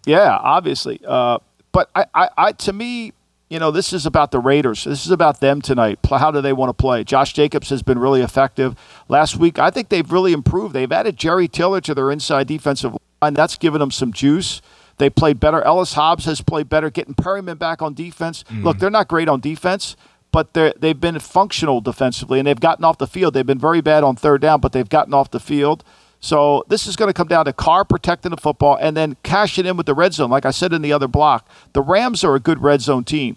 [0.07, 1.01] yeah, obviously.
[1.05, 1.39] Uh,
[1.73, 3.13] but I, I, I, to me,
[3.49, 4.85] you know, this is about the Raiders.
[4.85, 5.99] This is about them tonight.
[6.09, 7.05] How do they want to play?
[7.05, 8.75] Josh Jacobs has been really effective.
[9.09, 10.75] Last week, I think they've really improved.
[10.75, 13.35] They've added Jerry Tillery to their inside defensive line.
[13.35, 14.63] That's given them some juice.
[14.97, 15.61] They played better.
[15.63, 18.45] Ellis Hobbs has played better, getting Perryman back on defense.
[18.45, 18.65] Mm.
[18.65, 19.97] Look, they're not great on defense,
[20.31, 23.35] but they've been functional defensively, and they've gotten off the field.
[23.35, 25.85] They've been very bad on third down, but they've gotten off the field.
[26.25, 29.67] So this is going to come down to Carr protecting the football and then cashing
[29.67, 30.31] in with the red zone.
[30.31, 33.37] Like I said in the other block, the Rams are a good red zone team.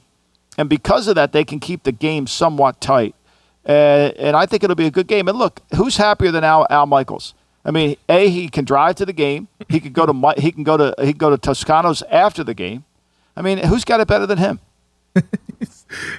[0.57, 3.13] And because of that, they can keep the game somewhat tight.
[3.65, 5.27] And I think it'll be a good game.
[5.27, 7.33] And look, who's happier than Al, Al Michaels?
[7.65, 9.49] I mean, a he can drive to the game.
[9.67, 12.53] He could go to he can go to he can go to Toscano's after the
[12.53, 12.85] game.
[13.35, 14.61] I mean, who's got it better than him?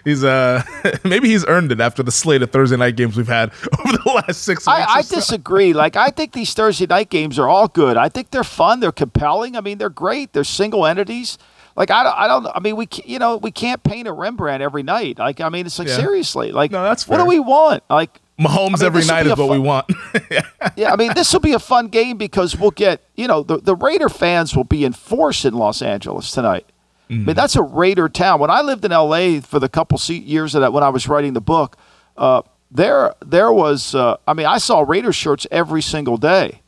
[0.04, 0.62] he's uh
[1.04, 4.12] maybe he's earned it after the slate of Thursday night games we've had over the
[4.26, 4.68] last six weeks.
[4.68, 5.72] I, I disagree.
[5.72, 7.96] Like I think these Thursday night games are all good.
[7.96, 8.80] I think they're fun.
[8.80, 9.56] They're compelling.
[9.56, 10.32] I mean, they're great.
[10.32, 11.38] They're single entities.
[11.78, 12.46] Like I don't, I don't.
[12.56, 15.18] I mean, we you know we can't paint a Rembrandt every night.
[15.18, 15.96] Like I mean, it's like yeah.
[15.96, 16.50] seriously.
[16.50, 17.16] Like no, that's fair.
[17.16, 17.84] what do we want?
[17.88, 19.86] Like Mahomes I mean, every night is what fun, we want.
[20.76, 23.58] yeah, I mean, this will be a fun game because we'll get you know the
[23.58, 26.66] the Raider fans will be in force in Los Angeles tonight.
[27.08, 27.22] Mm.
[27.22, 28.40] I mean, that's a Raider town.
[28.40, 29.40] When I lived in L.A.
[29.40, 31.76] for the couple years that when I was writing the book,
[32.16, 33.94] uh, there there was.
[33.94, 36.60] Uh, I mean, I saw Raider shirts every single day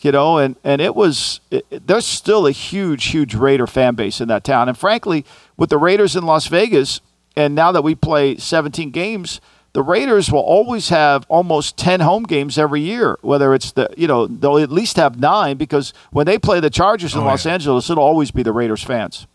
[0.00, 4.20] you know, and, and it was, it, there's still a huge, huge Raider fan base
[4.20, 4.68] in that town.
[4.68, 5.24] And frankly,
[5.56, 7.00] with the Raiders in Las Vegas,
[7.36, 9.40] and now that we play 17 games,
[9.72, 14.06] the Raiders will always have almost 10 home games every year, whether it's the, you
[14.06, 17.44] know, they'll at least have nine because when they play the Chargers in oh, Los
[17.44, 17.52] yeah.
[17.52, 19.26] Angeles, it'll always be the Raiders fans.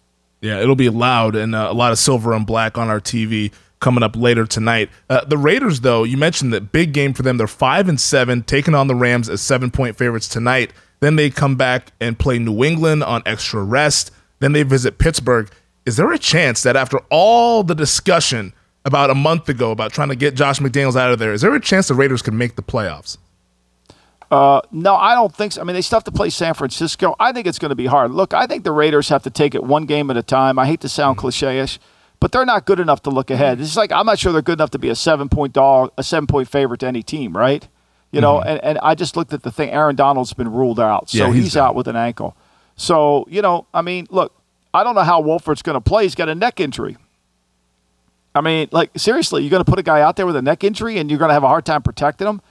[0.44, 3.54] Yeah, it'll be loud and uh, a lot of silver and black on our TV
[3.80, 4.90] coming up later tonight.
[5.10, 7.38] Uh, the Raiders, though, you mentioned that big game for them.
[7.38, 10.74] They're five and seven, taking on the Rams as seven point favorites tonight.
[11.00, 14.12] Then they come back and play New England on extra rest.
[14.40, 15.50] Then they visit Pittsburgh.
[15.86, 18.52] Is there a chance that after all the discussion
[18.84, 21.56] about a month ago about trying to get Josh McDaniels out of there, is there
[21.56, 23.18] a chance the Raiders can make the playoffs?
[24.34, 25.62] Uh, no, I don't think so.
[25.62, 27.16] I mean, they still have to play San Francisco.
[27.20, 28.10] I think it's going to be hard.
[28.10, 30.58] Look, I think the Raiders have to take it one game at a time.
[30.58, 31.22] I hate to sound mm-hmm.
[31.22, 31.80] cliche-ish,
[32.20, 33.62] but they're not good enough to look ahead.
[33.62, 36.04] It's like I'm not sure they're good enough to be a seven point dog, a
[36.04, 37.68] seven point favorite to any team, right?
[38.12, 38.50] You know, mm-hmm.
[38.50, 39.70] and, and I just looked at the thing.
[39.70, 42.36] Aaron Donald's been ruled out, so yeah, he's, he's out with an ankle.
[42.76, 44.34] So you know, I mean, look,
[44.74, 46.06] I don't know how Wolford's going to play.
[46.06, 46.98] He's got a neck injury.
[48.34, 50.64] I mean, like seriously, you're going to put a guy out there with a neck
[50.64, 52.42] injury, and you're going to have a hard time protecting him.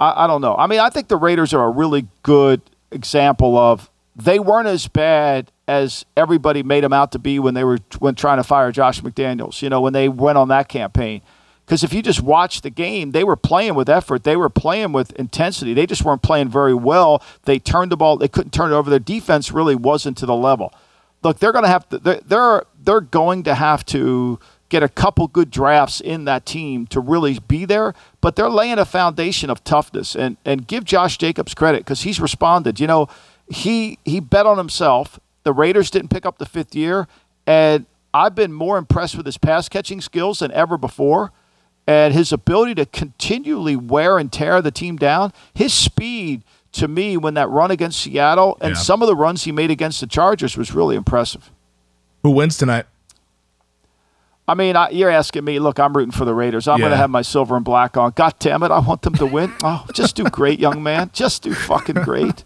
[0.00, 0.56] I, I don't know.
[0.56, 4.88] I mean, I think the Raiders are a really good example of they weren't as
[4.88, 8.72] bad as everybody made them out to be when they were when trying to fire
[8.72, 9.62] Josh McDaniels.
[9.62, 11.22] You know, when they went on that campaign.
[11.64, 14.24] Because if you just watch the game, they were playing with effort.
[14.24, 15.72] They were playing with intensity.
[15.72, 17.22] They just weren't playing very well.
[17.44, 18.16] They turned the ball.
[18.16, 18.90] They couldn't turn it over.
[18.90, 20.74] Their defense really wasn't to the level.
[21.22, 21.98] Look, they're going to have to.
[21.98, 26.86] They're they're, they're going to have to get a couple good drafts in that team
[26.86, 27.92] to really be there.
[28.22, 32.18] But they're laying a foundation of toughness, and and give Josh Jacobs credit because he's
[32.20, 32.80] responded.
[32.80, 33.08] You know,
[33.50, 35.20] he he bet on himself.
[35.42, 37.06] The Raiders didn't pick up the fifth year,
[37.46, 41.32] and I've been more impressed with his pass catching skills than ever before.
[41.86, 47.16] And his ability to continually wear and tear the team down, his speed to me
[47.16, 48.80] when that run against Seattle and Yeah.
[48.80, 51.50] some of the runs he made against the Chargers was really impressive.
[52.22, 52.86] Who wins tonight?
[54.50, 55.60] I mean, I, you're asking me.
[55.60, 56.66] Look, I'm rooting for the Raiders.
[56.66, 58.10] I'm going to have my silver and black on.
[58.16, 59.52] God damn it, I want them to win.
[59.62, 61.10] Oh, just do great, young man.
[61.12, 62.42] Just do fucking great.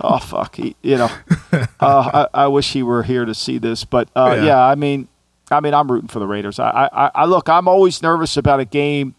[0.00, 1.10] Oh fuck, he, you know.
[1.52, 4.44] Uh, I, I wish he were here to see this, but uh, Yeah.
[4.46, 4.58] yeah.
[4.66, 5.06] I mean,
[5.50, 6.58] I mean, I'm rooting for the Raiders.
[6.58, 7.48] I, I, I look.
[7.48, 9.14] I'm always nervous about a game,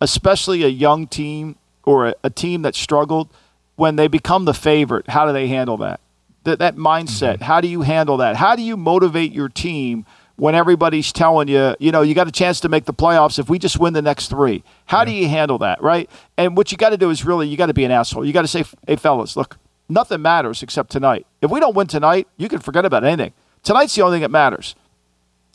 [0.00, 3.28] especially a young team or a, a team that struggled
[3.76, 5.08] when they become the favorite.
[5.10, 6.00] How do they handle that?
[6.44, 7.42] That that mindset.
[7.42, 8.36] How do you handle that?
[8.36, 12.32] How do you motivate your team when everybody's telling you, you know, you got a
[12.32, 14.64] chance to make the playoffs if we just win the next three?
[14.86, 16.10] How do you handle that, right?
[16.36, 18.24] And what you got to do is really, you got to be an asshole.
[18.24, 21.26] You got to say, hey, fellas, look, nothing matters except tonight.
[21.40, 23.32] If we don't win tonight, you can forget about anything.
[23.62, 24.74] Tonight's the only thing that matters.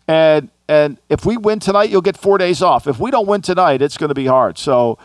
[0.08, 2.88] And and if we win tonight, you'll get four days off.
[2.88, 4.58] If we don't win tonight, it's going to be hard.
[4.60, 5.00] So,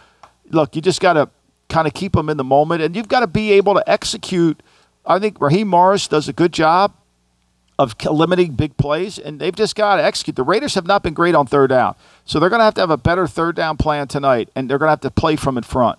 [0.50, 1.30] look, you just got to
[1.70, 4.62] kind of keep them in the moment, and you've got to be able to execute.
[5.06, 6.92] I think Raheem Morris does a good job
[7.78, 10.36] of limiting big plays, and they've just got to execute.
[10.36, 12.80] The Raiders have not been great on third down, so they're going to have to
[12.80, 15.56] have a better third down plan tonight, and they're going to have to play from
[15.56, 15.98] in front.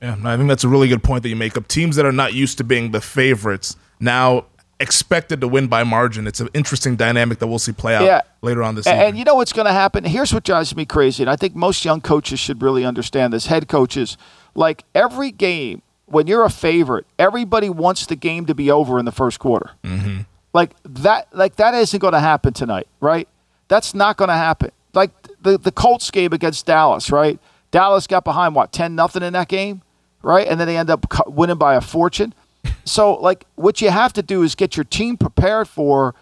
[0.00, 1.56] Yeah, I think that's a really good point that you make.
[1.56, 4.46] Up teams that are not used to being the favorites now
[4.80, 6.26] expected to win by margin.
[6.26, 8.20] It's an interesting dynamic that we'll see play out Yeah.
[8.42, 10.04] later on this And, and you know what's going to happen?
[10.04, 13.46] Here's what drives me crazy, and I think most young coaches should really understand this.
[13.46, 14.16] Head coaches,
[14.54, 19.04] like every game, when you're a favorite, everybody wants the game to be over in
[19.04, 19.70] the first quarter.
[19.84, 20.22] Mm-hmm.
[20.54, 23.28] Like that, like that isn't going to happen tonight, right?
[23.68, 24.70] That's not going to happen.
[24.94, 25.10] Like
[25.42, 27.38] the the Colts game against Dallas, right?
[27.72, 29.82] Dallas got behind what ten nothing in that game,
[30.22, 30.46] right?
[30.46, 32.32] And then they end up winning by a fortune.
[32.86, 36.14] So, like, what you have to do is get your team prepared for.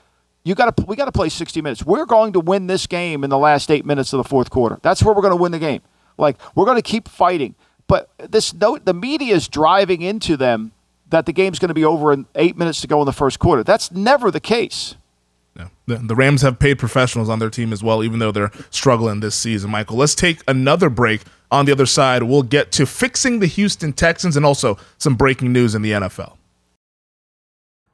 [0.45, 0.85] You got to.
[0.85, 1.85] We got to play 60 minutes.
[1.85, 4.79] We're going to win this game in the last eight minutes of the fourth quarter.
[4.81, 5.83] That's where we're going to win the game.
[6.18, 7.57] Like, we're going to keep fighting.
[7.88, 10.71] But this note, the media is driving into them
[11.12, 13.38] that the game's going to be over in eight minutes to go in the first
[13.38, 13.62] quarter.
[13.62, 14.96] That's never the case.
[15.57, 15.68] Yeah.
[15.87, 19.20] The, the Rams have paid professionals on their team as well, even though they're struggling
[19.20, 19.70] this season.
[19.70, 21.20] Michael, let's take another break.
[21.51, 25.53] On the other side, we'll get to fixing the Houston Texans and also some breaking
[25.53, 26.38] news in the NFL.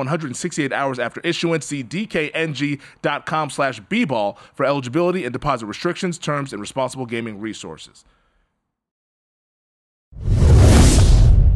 [0.00, 1.66] 168 hours after issuance.
[1.66, 8.04] See dkng.com slash bball for eligibility and deposit restrictions, terms, and responsible gaming resources.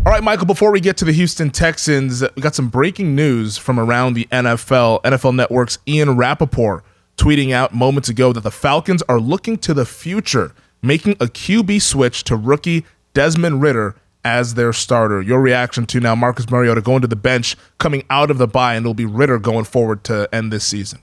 [0.06, 3.56] All right, Michael, before we get to the Houston Texans, we got some breaking news
[3.56, 5.02] from around the NFL.
[5.02, 6.84] NFL Network's Ian Rapoport
[7.16, 11.80] tweeting out moments ago that the Falcons are looking to the future, making a QB
[11.80, 15.20] switch to rookie Desmond Ridder as their starter.
[15.20, 18.74] Your reaction to now Marcus Mariota going to the bench, coming out of the bye,
[18.74, 21.00] and it'll be Ridder going forward to end this season.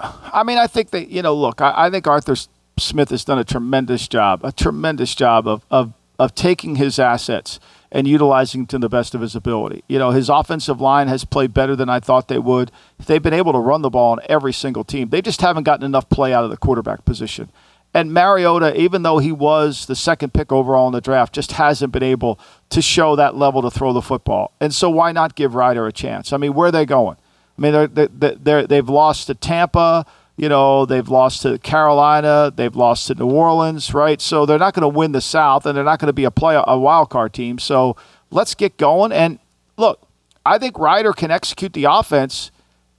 [0.00, 1.34] I mean, I think that you know.
[1.34, 2.34] Look, I, I think Arthur
[2.78, 7.58] Smith has done a tremendous job, a tremendous job of of of taking his assets
[7.92, 9.82] and utilizing to the best of his ability.
[9.88, 12.70] You know, his offensive line has played better than I thought they would.
[13.04, 15.08] They've been able to run the ball on every single team.
[15.08, 17.50] They just haven't gotten enough play out of the quarterback position.
[17.92, 21.92] And Mariota, even though he was the second pick overall in the draft, just hasn't
[21.92, 22.38] been able
[22.70, 24.52] to show that level to throw the football.
[24.60, 26.32] And so, why not give Ryder a chance?
[26.32, 27.16] I mean, where are they going?
[27.58, 30.06] I mean, they're, they're, they're, they've lost to Tampa.
[30.36, 34.22] You know, they've lost to Carolina, they've lost to New Orleans, right?
[34.22, 36.30] So they're not going to win the South, and they're not going to be a
[36.30, 37.58] play a wild card team.
[37.58, 37.94] So
[38.30, 39.12] let's get going.
[39.12, 39.38] And
[39.76, 40.00] look,
[40.46, 42.50] I think Ryder can execute the offense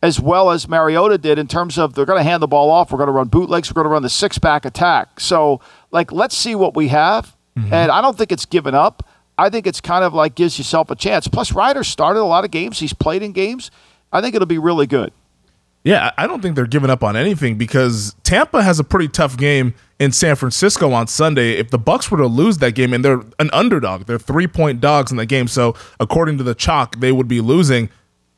[0.03, 2.91] as well as Mariota did in terms of they're going to hand the ball off.
[2.91, 3.69] We're going to run bootlegs.
[3.69, 5.19] We're going to run the six back attack.
[5.19, 7.35] So, like, let's see what we have.
[7.57, 7.73] Mm-hmm.
[7.73, 9.07] And I don't think it's given up.
[9.37, 11.27] I think it's kind of like gives yourself a chance.
[11.27, 12.79] Plus, Ryder started a lot of games.
[12.79, 13.71] He's played in games.
[14.11, 15.13] I think it'll be really good.
[15.83, 19.35] Yeah, I don't think they're giving up on anything because Tampa has a pretty tough
[19.35, 21.53] game in San Francisco on Sunday.
[21.53, 24.79] If the Bucs were to lose that game, and they're an underdog, they're three point
[24.79, 25.47] dogs in the game.
[25.47, 27.89] So according to the chalk, they would be losing.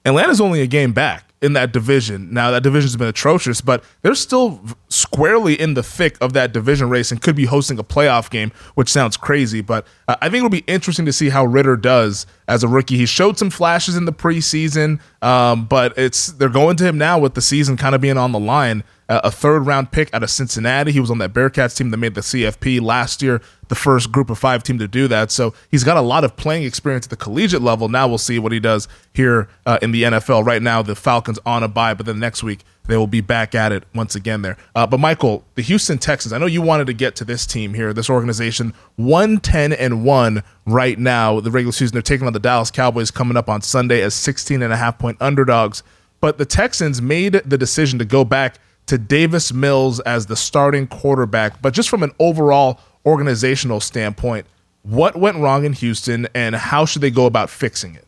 [0.06, 2.34] Atlanta's only a game back in that division.
[2.34, 6.90] Now that division's been atrocious, but they're still squarely in the thick of that division
[6.90, 9.62] race and could be hosting a playoff game, which sounds crazy.
[9.62, 12.98] But uh, I think it'll be interesting to see how Ridder does as a rookie.
[12.98, 17.20] He showed some flashes in the preseason, um, but it's they're going to him now
[17.20, 20.30] with the season kind of being on the line a third round pick out of
[20.30, 20.92] Cincinnati.
[20.92, 23.42] He was on that Bearcats team that made the CFP last year,
[23.74, 25.32] the first group of five team to do that.
[25.32, 27.90] So he's got a lot of playing experience at the collegiate level.
[27.90, 30.46] Now we'll see what he does here uh, in the NFL.
[30.46, 33.56] Right now, the Falcons on a bye, but then next week they will be back
[33.56, 34.58] at it once again there.
[34.76, 37.74] Uh, but Michael, the Houston Texans, I know you wanted to get to this team
[37.74, 41.94] here, this organization, 110 and 1 right now, the regular season.
[41.94, 45.00] They're taking on the Dallas Cowboys coming up on Sunday as 16 and a half
[45.00, 45.82] point underdogs.
[46.22, 50.86] But the Texans made the decision to go back to Davis Mills as the starting
[50.86, 51.60] quarterback.
[51.60, 54.46] But just from an overall organizational standpoint,
[54.84, 58.06] what went wrong in Houston and how should they go about fixing it?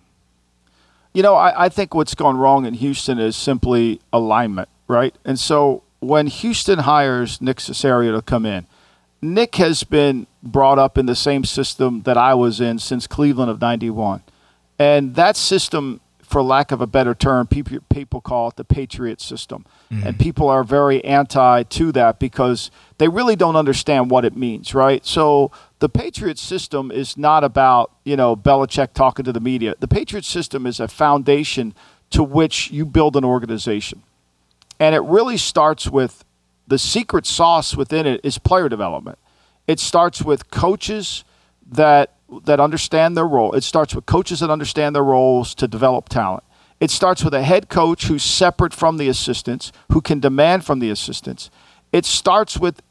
[1.13, 5.15] You know, I, I think what's gone wrong in Houston is simply alignment, right?
[5.23, 8.67] And so when Houston hires Nick Caserio to come in,
[9.21, 13.49] Nick has been brought up in the same system that I was in since Cleveland
[13.49, 14.23] of 91.
[14.77, 19.21] And that system for lack of a better term, people, people call it the Patriot
[19.21, 19.65] system.
[19.91, 20.07] Mm-hmm.
[20.07, 24.73] And people are very anti to that because they really don't understand what it means,
[24.73, 25.05] right?
[25.05, 29.75] So the Patriot system is not about, you know, Belichick talking to the media.
[29.79, 31.73] The Patriot system is a foundation
[32.09, 34.01] to which you build an organization.
[34.79, 36.25] And it really starts with
[36.67, 39.19] the secret sauce within it is player development.
[39.67, 41.23] It starts with coaches
[41.71, 42.14] that
[42.45, 43.53] that understand their role.
[43.53, 46.43] It starts with coaches that understand their roles to develop talent.
[46.79, 50.79] It starts with a head coach who's separate from the assistants, who can demand from
[50.79, 51.49] the assistants.
[51.93, 52.81] It starts with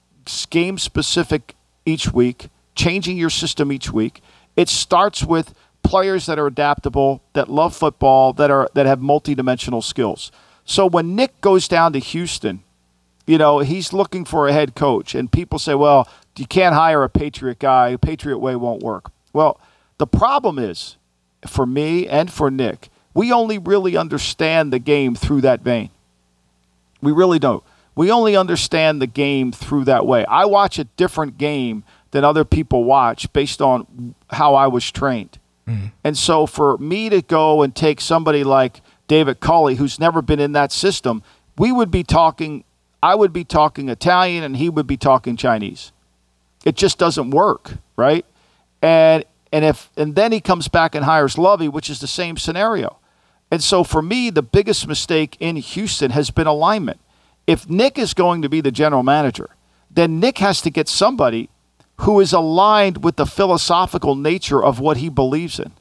[0.48, 1.54] game specific
[1.84, 4.22] each week, changing your system each week.
[4.56, 9.82] It starts with players that are adaptable, that love football, that are that have multidimensional
[9.82, 10.32] skills.
[10.64, 12.62] So when Nick goes down to Houston,
[13.26, 17.02] you know, he's looking for a head coach and people say, "Well, you can't hire
[17.02, 17.96] a Patriot guy.
[17.96, 19.60] Patriot way won't work." Well,
[19.98, 20.96] the problem is
[21.46, 25.90] for me and for Nick, we only really understand the game through that vein.
[27.02, 27.62] We really don't.
[27.94, 30.24] We only understand the game through that way.
[30.24, 35.38] I watch a different game than other people watch based on how I was trained.
[35.68, 35.86] Mm-hmm.
[36.02, 40.40] And so for me to go and take somebody like David Culley, who's never been
[40.40, 41.22] in that system,
[41.56, 42.64] we would be talking,
[43.02, 45.92] I would be talking Italian and he would be talking Chinese.
[46.64, 48.24] It just doesn't work, right?
[48.84, 52.36] And and if and then he comes back and hires Lovie, which is the same
[52.36, 52.98] scenario.
[53.50, 57.00] And so for me, the biggest mistake in Houston has been alignment.
[57.46, 59.48] If Nick is going to be the general manager,
[59.90, 61.48] then Nick has to get somebody
[61.98, 65.72] who is aligned with the philosophical nature of what he believes in,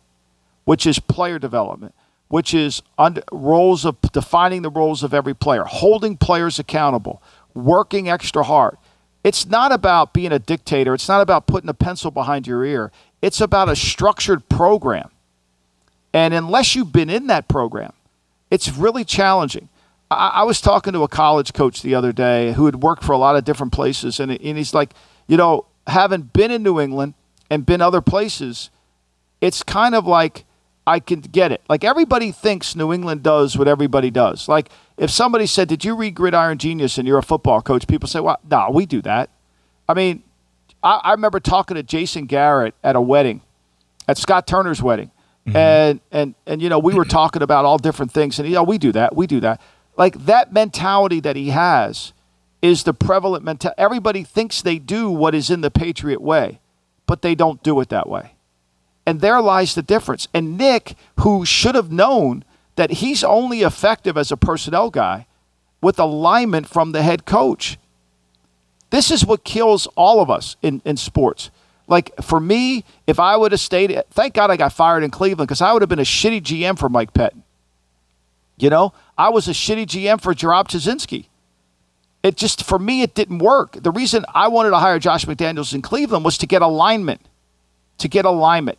[0.63, 1.93] which is player development,
[2.29, 7.21] which is under, roles of defining the roles of every player, holding players accountable,
[7.53, 8.77] working extra hard.
[9.23, 10.93] It's not about being a dictator.
[10.93, 12.91] It's not about putting a pencil behind your ear.
[13.21, 15.09] It's about a structured program.
[16.13, 17.93] And unless you've been in that program,
[18.51, 19.69] it's really challenging.
[20.11, 23.13] I, I, was talking to a college coach the other day who had worked for
[23.13, 24.93] a lot of different places, and, and he's like,
[25.25, 27.15] you know, having been in New England
[27.49, 28.69] and been other places,
[29.41, 30.45] it's kind of like
[30.85, 31.61] I can get it.
[31.69, 34.47] Like everybody thinks New England does what everybody does.
[34.47, 38.07] Like if somebody said, "Did you read Gridiron Genius?" and you're a football coach, people
[38.07, 39.29] say, "Well, no, we do that."
[39.87, 40.23] I mean,
[40.81, 43.41] I, I remember talking to Jason Garrett at a wedding,
[44.07, 45.11] at Scott Turner's wedding,
[45.47, 45.55] mm-hmm.
[45.55, 48.63] and and and you know we were talking about all different things, and you know
[48.63, 49.61] we do that, we do that.
[49.95, 52.13] Like that mentality that he has
[52.61, 53.79] is the prevalent mentality.
[53.79, 56.59] Everybody thinks they do what is in the Patriot way,
[57.05, 58.32] but they don't do it that way.
[59.05, 60.27] And there lies the difference.
[60.33, 62.45] And Nick, who should have known
[62.75, 65.27] that he's only effective as a personnel guy
[65.81, 67.77] with alignment from the head coach.
[68.89, 71.51] This is what kills all of us in, in sports.
[71.87, 75.47] Like for me, if I would have stayed, thank God I got fired in Cleveland
[75.47, 77.43] because I would have been a shitty GM for Mike Pettine.
[78.57, 81.25] You know, I was a shitty GM for Rob Chudzinski.
[82.21, 83.77] It just for me it didn't work.
[83.81, 87.21] The reason I wanted to hire Josh McDaniels in Cleveland was to get alignment,
[87.97, 88.77] to get alignment,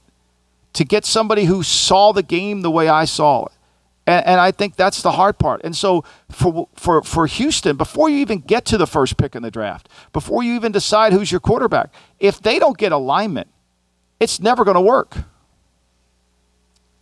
[0.74, 3.52] to get somebody who saw the game the way I saw it.
[4.06, 5.62] And, and, I think that's the hard part.
[5.64, 9.42] And so for, for, for Houston, before you even get to the first pick in
[9.42, 13.48] the draft, before you even decide who's your quarterback, if they don't get alignment,
[14.20, 15.16] it's never going to work.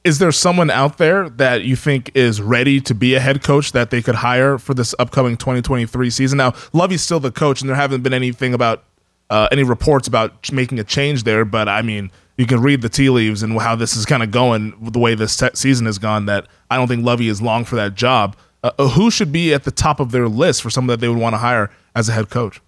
[0.05, 3.73] Is there someone out there that you think is ready to be a head coach
[3.73, 6.39] that they could hire for this upcoming 2023 season?
[6.39, 8.85] Now, Lovie's still the coach, and there haven't been anything about
[9.31, 11.45] uh, any reports about making a change there.
[11.45, 12.11] But I mean,
[12.43, 15.15] you can read the tea leaves and how this is kind of going the way
[15.15, 16.27] this season has gone.
[16.27, 18.37] That I don't think Lovie is long for that job.
[18.65, 21.09] Uh, uh, who should be at the top of their list for someone that they
[21.09, 22.61] would want to hire as a head coach?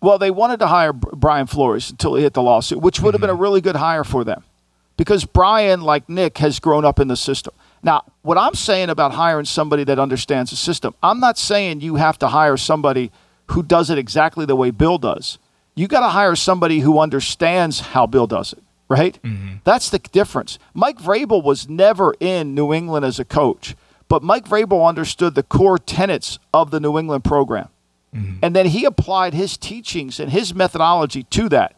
[0.00, 3.20] Well, they wanted to hire Brian Flores until he hit the lawsuit, which would have
[3.20, 3.28] mm-hmm.
[3.28, 4.44] been a really good hire for them
[4.96, 7.52] because Brian, like Nick, has grown up in the system.
[7.82, 11.96] Now, what I'm saying about hiring somebody that understands the system, I'm not saying you
[11.96, 13.12] have to hire somebody
[13.48, 15.38] who does it exactly the way Bill does.
[15.74, 18.62] You got to hire somebody who understands how Bill does it
[18.92, 19.18] right?
[19.22, 19.54] Mm-hmm.
[19.64, 20.58] That's the difference.
[20.74, 23.74] Mike Vrabel was never in New England as a coach,
[24.06, 27.68] but Mike Vrabel understood the core tenets of the New England program.
[28.14, 28.40] Mm-hmm.
[28.42, 31.74] And then he applied his teachings and his methodology to that,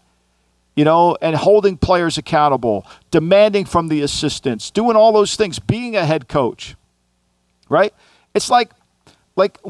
[0.75, 5.95] you know, and holding players accountable, demanding from the assistants, doing all those things, being
[5.95, 6.75] a head coach,
[7.69, 7.95] right?
[8.35, 8.73] It's like,
[9.37, 9.61] like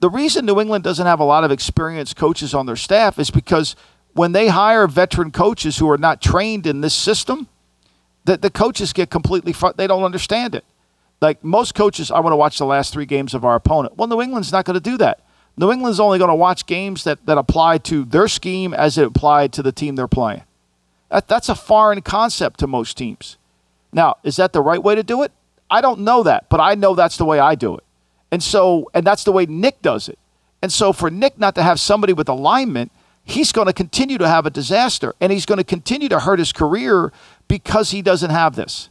[0.00, 3.30] the reason New England doesn't have a lot of experienced coaches on their staff is
[3.30, 3.76] because–
[4.14, 7.48] when they hire veteran coaches who are not trained in this system,
[8.24, 10.64] that the coaches get completely fr- they don't understand it.
[11.20, 13.96] Like most coaches, I want to watch the last three games of our opponent.
[13.96, 15.20] Well, New England's not going to do that.
[15.56, 19.06] New England's only going to watch games that, that apply to their scheme as it
[19.06, 20.42] applied to the team they're playing.
[21.10, 23.36] That, that's a foreign concept to most teams.
[23.92, 25.32] Now, is that the right way to do it?
[25.70, 27.84] I don't know that, but I know that's the way I do it.
[28.30, 30.18] And so, and that's the way Nick does it.
[30.62, 32.92] And so, for Nick not to have somebody with alignment
[33.30, 36.38] he's going to continue to have a disaster and he's going to continue to hurt
[36.38, 37.12] his career
[37.48, 38.90] because he doesn't have this.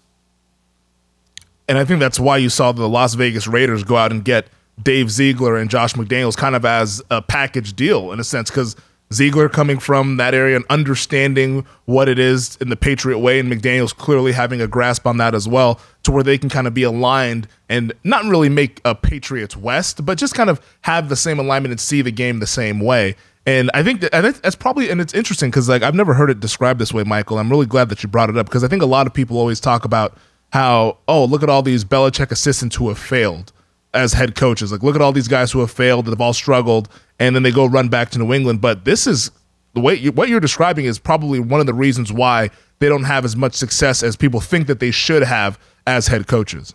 [1.68, 4.48] And I think that's why you saw the Las Vegas Raiders go out and get
[4.82, 8.76] Dave Ziegler and Josh McDaniels kind of as a package deal in a sense because
[9.12, 13.52] Ziegler coming from that area and understanding what it is in the Patriot way, and
[13.52, 16.76] McDaniels clearly having a grasp on that as well, to where they can kind of
[16.76, 21.16] be aligned and not really make a Patriots West, but just kind of have the
[21.16, 23.16] same alignment and see the game the same way.
[23.46, 26.30] And I think that and that's probably and it's interesting because like I've never heard
[26.30, 27.40] it described this way, Michael.
[27.40, 29.38] I'm really glad that you brought it up because I think a lot of people
[29.38, 30.18] always talk about
[30.52, 33.52] how oh look at all these Belichick assistants who have failed
[33.94, 34.72] as head coaches.
[34.72, 37.44] Like look at all these guys who have failed that have all struggled, and then
[37.44, 38.62] they go run back to New England.
[38.62, 39.32] But this is
[39.74, 43.04] the way you, what you're describing is probably one of the reasons why they don't
[43.04, 46.74] have as much success as people think that they should have as head coaches.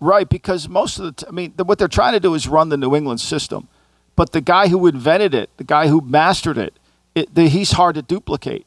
[0.00, 2.46] Right, because most of the t- I mean, the, what they're trying to do is
[2.46, 3.68] run the New England system
[4.18, 6.74] but the guy who invented it, the guy who mastered it,
[7.14, 8.66] it the, he's hard to duplicate.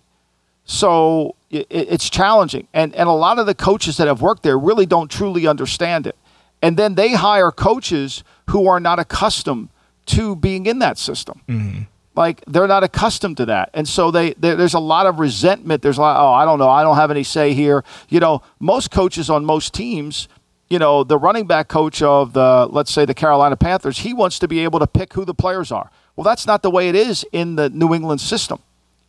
[0.63, 2.69] So it, it's challenging.
[2.73, 6.07] And, and a lot of the coaches that have worked there really don't truly understand
[6.07, 6.15] it.
[6.61, 9.67] And then they hire coaches who are not accustomed
[10.05, 11.41] to being in that system.
[11.49, 11.81] Mm-hmm.
[12.15, 13.71] Like they're not accustomed to that.
[13.73, 15.81] And so they, they, there's a lot of resentment.
[15.81, 16.69] There's a lot, oh, I don't know.
[16.69, 17.83] I don't have any say here.
[18.07, 20.29] You know, most coaches on most teams–
[20.71, 24.39] you know, the running back coach of the, let's say, the Carolina Panthers, he wants
[24.39, 25.91] to be able to pick who the players are.
[26.15, 28.59] Well, that's not the way it is in the New England system.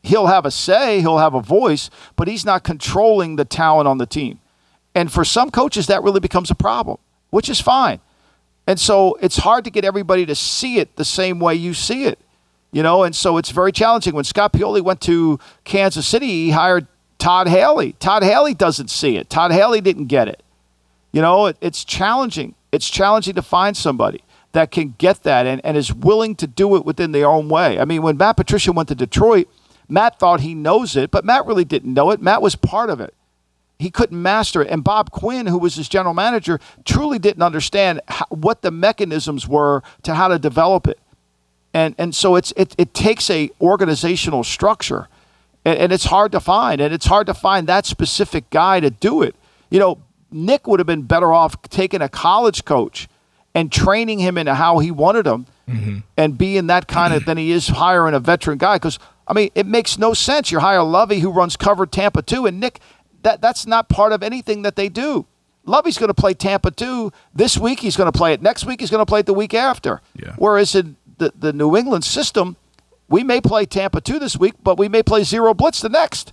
[0.02, 3.98] He'll have a say, he'll have a voice, but he's not controlling the talent on
[3.98, 4.40] the team.
[4.92, 6.98] And for some coaches, that really becomes a problem,
[7.30, 8.00] which is fine.
[8.66, 12.06] And so it's hard to get everybody to see it the same way you see
[12.06, 12.18] it,
[12.72, 13.04] you know.
[13.04, 14.14] And so it's very challenging.
[14.14, 16.88] When Scott Pioli went to Kansas City, he hired
[17.18, 17.92] Todd Haley.
[18.00, 19.30] Todd Haley doesn't see it.
[19.30, 20.41] Todd Haley didn't get it.
[21.12, 22.54] You know, it, it's challenging.
[22.72, 26.76] It's challenging to find somebody that can get that and, and is willing to do
[26.76, 27.78] it within their own way.
[27.78, 29.48] I mean, when Matt Patricia went to Detroit,
[29.88, 32.20] Matt thought he knows it, but Matt really didn't know it.
[32.20, 33.14] Matt was part of it.
[33.78, 34.68] He couldn't master it.
[34.70, 39.48] And Bob Quinn, who was his general manager, truly didn't understand how, what the mechanisms
[39.48, 40.98] were to how to develop it.
[41.74, 45.08] And, and so it's, it, it takes a organizational structure
[45.64, 46.80] and, and it's hard to find.
[46.80, 49.34] And it's hard to find that specific guy to do it.
[49.70, 49.98] You know,
[50.32, 53.08] Nick would have been better off taking a college coach
[53.54, 55.98] and training him into how he wanted him mm-hmm.
[56.16, 58.76] and being that kind of than he is hiring a veteran guy.
[58.76, 60.50] Because, I mean, it makes no sense.
[60.50, 62.80] You hire Lovie, who runs covered Tampa 2, and Nick,
[63.22, 65.26] that, that's not part of anything that they do.
[65.64, 67.80] Lovie's going to play Tampa 2 this week.
[67.80, 68.80] He's going to play it next week.
[68.80, 70.00] He's going to play it the week after.
[70.16, 70.34] Yeah.
[70.36, 72.56] Whereas in the, the New England system,
[73.08, 76.32] we may play Tampa 2 this week, but we may play zero blitz the next.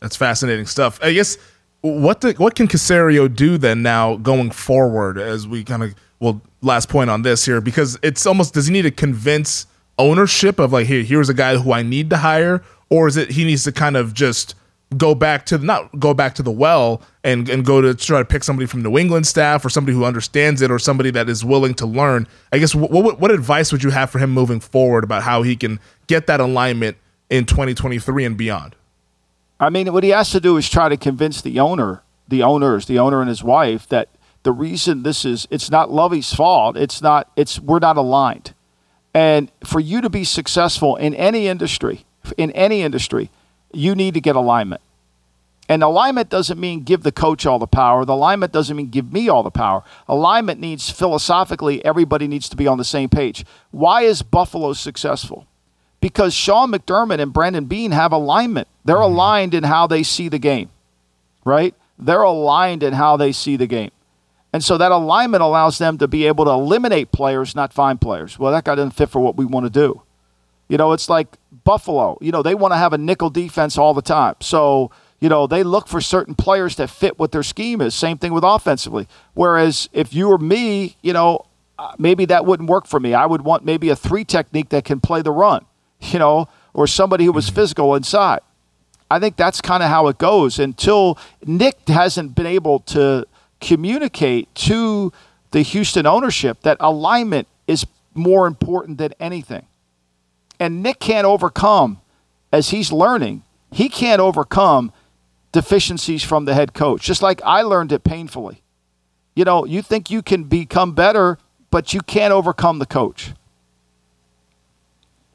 [0.00, 0.98] That's fascinating stuff.
[1.02, 1.38] I guess
[1.82, 6.40] what the, what can Caserio do then now going forward as we kind of well,
[6.60, 9.66] last point on this here because it's almost does he need to convince
[9.98, 13.30] ownership of like, hey, here's a guy who I need to hire, or is it
[13.30, 14.54] he needs to kind of just
[14.96, 18.24] go back to not go back to the well and and go to try to
[18.24, 21.44] pick somebody from New England staff or somebody who understands it or somebody that is
[21.44, 22.26] willing to learn.
[22.52, 25.42] I guess what what, what advice would you have for him moving forward about how
[25.42, 25.78] he can
[26.08, 26.96] get that alignment
[27.28, 28.74] in 2023 and beyond?
[29.60, 32.86] I mean, what he has to do is try to convince the owner, the owners,
[32.86, 34.08] the owner and his wife that
[34.42, 36.78] the reason this is it's not Lovie's fault.
[36.78, 38.54] It's not it's we're not aligned.
[39.12, 42.06] And for you to be successful in any industry,
[42.38, 43.28] in any industry,
[43.72, 44.80] you need to get alignment.
[45.68, 48.04] And alignment doesn't mean give the coach all the power.
[48.04, 49.84] The alignment doesn't mean give me all the power.
[50.08, 53.44] Alignment needs philosophically everybody needs to be on the same page.
[53.70, 55.46] Why is Buffalo successful?
[56.00, 58.68] Because Sean McDermott and Brandon Beane have alignment.
[58.84, 59.12] They're mm-hmm.
[59.12, 60.70] aligned in how they see the game,
[61.44, 61.74] right?
[61.98, 63.90] They're aligned in how they see the game.
[64.52, 68.38] And so that alignment allows them to be able to eliminate players, not find players.
[68.38, 70.02] Well, that guy doesn't fit for what we want to do.
[70.68, 72.18] You know, it's like Buffalo.
[72.20, 74.36] You know, they want to have a nickel defense all the time.
[74.40, 74.90] So,
[75.20, 77.94] you know, they look for certain players that fit what their scheme is.
[77.94, 79.06] Same thing with offensively.
[79.34, 81.46] Whereas if you were me, you know,
[81.78, 83.14] uh, maybe that wouldn't work for me.
[83.14, 85.64] I would want maybe a three technique that can play the run,
[86.00, 87.56] you know, or somebody who was mm-hmm.
[87.56, 88.40] physical inside.
[89.10, 93.26] I think that's kind of how it goes until Nick hasn't been able to
[93.60, 95.12] communicate to
[95.50, 99.66] the Houston ownership that alignment is more important than anything.
[100.60, 102.00] And Nick can't overcome,
[102.52, 103.42] as he's learning,
[103.72, 104.92] he can't overcome
[105.52, 108.62] deficiencies from the head coach, just like I learned it painfully.
[109.34, 111.38] You know, you think you can become better,
[111.70, 113.32] but you can't overcome the coach.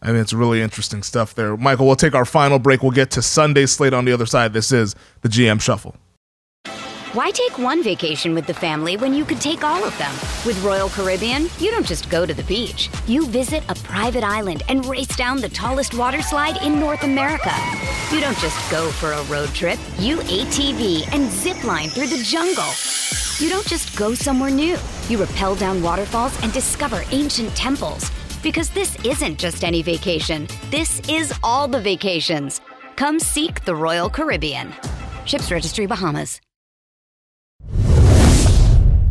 [0.06, 1.58] I mean, it's really interesting stuff there.
[1.58, 2.84] Michael, we'll take our final break.
[2.84, 4.54] We'll get to Sunday slate on the other side.
[4.54, 5.96] This is the GM Shuffle.
[7.14, 10.12] Why take one vacation with the family when you could take all of them?
[10.46, 12.90] With Royal Caribbean, you don't just go to the beach.
[13.08, 17.54] You visit a private island and race down the tallest water slide in North America.
[18.12, 19.80] You don't just go for a road trip.
[19.98, 22.70] You ATV and zip line through the jungle.
[23.40, 24.78] You don't just go somewhere new.
[25.08, 28.12] You rappel down waterfalls and discover ancient temples.
[28.46, 30.48] Because this isn't just any vacation.
[30.70, 32.62] This is all the vacations.
[32.96, 34.72] Come seek the Royal Caribbean.
[35.26, 36.40] Ships Registry Bahamas.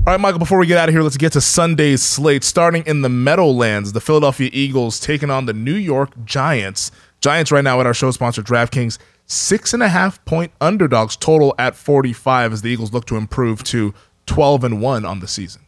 [0.06, 2.44] All right, Michael, before we get out of here, let's get to Sunday's slate.
[2.44, 6.92] Starting in the Meadowlands, the Philadelphia Eagles taking on the New York Giants.
[7.20, 11.56] Giants, right now, at our show sponsor, DraftKings, six and a half point underdogs total
[11.58, 13.94] at 45 as the Eagles look to improve to
[14.26, 15.63] 12 and 1 on the season.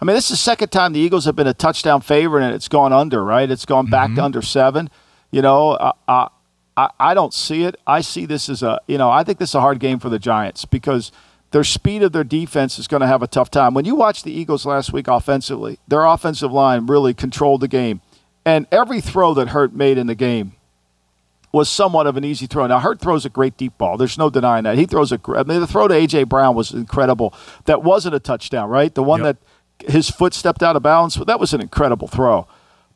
[0.00, 2.54] I mean, this is the second time the Eagles have been a touchdown favorite and
[2.54, 3.50] it's gone under, right?
[3.50, 4.16] It's gone back mm-hmm.
[4.16, 4.90] to under seven.
[5.30, 6.28] You know, uh,
[6.76, 7.76] I, I don't see it.
[7.86, 10.08] I see this as a, you know, I think this is a hard game for
[10.08, 11.12] the Giants because–
[11.54, 13.74] their speed of their defense is going to have a tough time.
[13.74, 18.00] When you watch the Eagles last week offensively, their offensive line really controlled the game.
[18.44, 20.54] And every throw that Hurts made in the game
[21.52, 22.66] was somewhat of an easy throw.
[22.66, 23.96] Now, Hurts throws a great deep ball.
[23.96, 24.76] There's no denying that.
[24.76, 26.24] He throws a I mean, the throw to A.J.
[26.24, 27.32] Brown was incredible.
[27.66, 28.92] That wasn't a touchdown, right?
[28.92, 29.38] The one yep.
[29.38, 29.46] that
[29.80, 32.46] his foot stepped out of bounds, that was an incredible throw.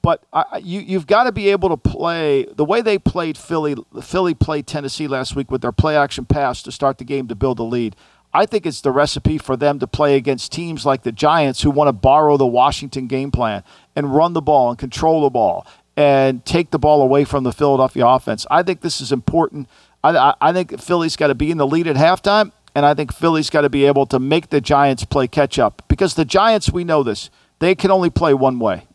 [0.00, 3.76] But I, you, you've got to be able to play the way they played Philly.
[4.00, 7.34] Philly played Tennessee last week with their play action pass to start the game to
[7.34, 7.96] build a lead.
[8.32, 11.70] I think it's the recipe for them to play against teams like the Giants who
[11.70, 13.64] want to borrow the Washington game plan
[13.96, 15.66] and run the ball and control the ball
[15.96, 18.46] and take the ball away from the Philadelphia offense.
[18.50, 19.68] I think this is important.
[20.04, 23.12] I, I think Philly's got to be in the lead at halftime, and I think
[23.12, 26.70] Philly's got to be able to make the Giants play catch up because the Giants,
[26.70, 28.86] we know this, they can only play one way.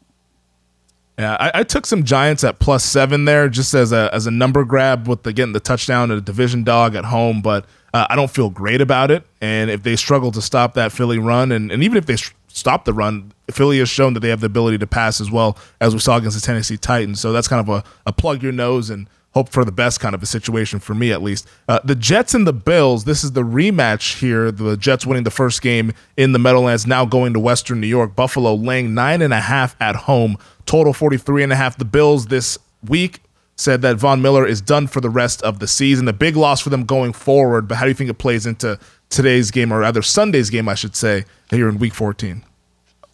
[1.20, 4.32] Yeah, I, I, took some Giants at plus seven there, just as a as a
[4.32, 7.42] number grab with the getting the touchdown and a division dog at home.
[7.42, 9.26] But uh, I don't feel great about it.
[9.42, 12.34] And if they struggle to stop that Philly run, and, and even if they sh-
[12.48, 15.58] stop the run, Philly has shown that they have the ability to pass as well
[15.82, 17.20] as we saw against the Tennessee Titans.
[17.20, 20.14] So that's kind of a, a plug your nose and hope for the best kind
[20.14, 21.48] of a situation for me at least.
[21.68, 24.52] Uh, the Jets and the Bills, this is the rematch here.
[24.52, 28.16] The Jets winning the first game in the Meadowlands, now going to Western New York.
[28.16, 31.78] Buffalo laying nine and a half at home, total 43 and a half.
[31.78, 32.58] The Bills this
[32.88, 33.22] week
[33.56, 36.08] said that Von Miller is done for the rest of the season.
[36.08, 38.80] A big loss for them going forward, but how do you think it plays into
[39.10, 42.44] today's game, or rather Sunday's game, I should say, here in Week 14?